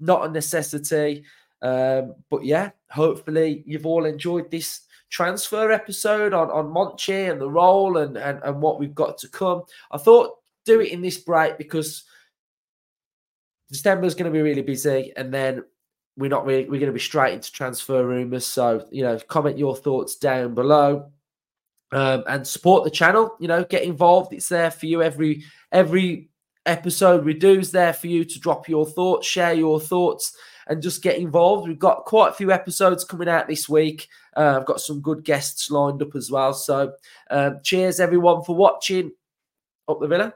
Not 0.00 0.26
a 0.26 0.30
necessity, 0.30 1.24
um, 1.62 2.14
but 2.28 2.44
yeah, 2.44 2.70
hopefully 2.90 3.62
you've 3.66 3.86
all 3.86 4.04
enjoyed 4.04 4.50
this 4.50 4.80
transfer 5.10 5.70
episode 5.70 6.34
on 6.34 6.50
on 6.50 6.66
Monchi 6.66 7.30
and 7.30 7.40
the 7.40 7.50
role 7.50 7.98
and, 7.98 8.16
and 8.16 8.40
and 8.42 8.60
what 8.60 8.78
we've 8.78 8.94
got 8.94 9.18
to 9.18 9.28
come. 9.28 9.62
I 9.90 9.98
thought 9.98 10.38
do 10.64 10.80
it 10.80 10.92
in 10.92 11.00
this 11.00 11.18
break 11.18 11.58
because 11.58 12.04
December 13.74 14.06
is 14.06 14.14
going 14.14 14.30
to 14.32 14.36
be 14.36 14.42
really 14.42 14.62
busy, 14.62 15.12
and 15.16 15.34
then 15.34 15.64
we're 16.16 16.30
not 16.30 16.46
really 16.46 16.64
we're 16.64 16.80
going 16.80 16.86
to 16.86 16.92
be 16.92 17.00
straight 17.00 17.34
into 17.34 17.50
transfer 17.50 18.06
rumors. 18.06 18.46
So 18.46 18.86
you 18.90 19.02
know, 19.02 19.18
comment 19.28 19.58
your 19.58 19.76
thoughts 19.76 20.16
down 20.16 20.54
below. 20.54 21.10
Um, 21.92 22.24
and 22.26 22.44
support 22.44 22.82
the 22.82 22.90
channel. 22.90 23.36
You 23.38 23.46
know, 23.46 23.62
get 23.62 23.84
involved. 23.84 24.32
It's 24.32 24.48
there 24.48 24.70
for 24.72 24.86
you. 24.86 25.00
Every 25.00 25.44
every 25.70 26.28
episode 26.66 27.24
we 27.24 27.34
do 27.34 27.58
is 27.58 27.70
there 27.70 27.92
for 27.92 28.08
you 28.08 28.24
to 28.24 28.40
drop 28.40 28.68
your 28.68 28.86
thoughts, 28.86 29.28
share 29.28 29.52
your 29.52 29.78
thoughts, 29.78 30.36
and 30.66 30.82
just 30.82 31.02
get 31.02 31.18
involved. 31.18 31.68
We've 31.68 31.78
got 31.78 32.04
quite 32.04 32.30
a 32.30 32.34
few 32.34 32.50
episodes 32.50 33.04
coming 33.04 33.28
out 33.28 33.46
this 33.46 33.68
week. 33.68 34.08
Uh, 34.36 34.56
I've 34.58 34.66
got 34.66 34.80
some 34.80 35.00
good 35.00 35.24
guests 35.24 35.70
lined 35.70 36.02
up 36.02 36.16
as 36.16 36.30
well. 36.30 36.52
So, 36.54 36.94
um, 37.30 37.60
cheers 37.62 38.00
everyone 38.00 38.42
for 38.42 38.56
watching. 38.56 39.12
Up 39.86 40.00
the 40.00 40.08
Villa. 40.08 40.34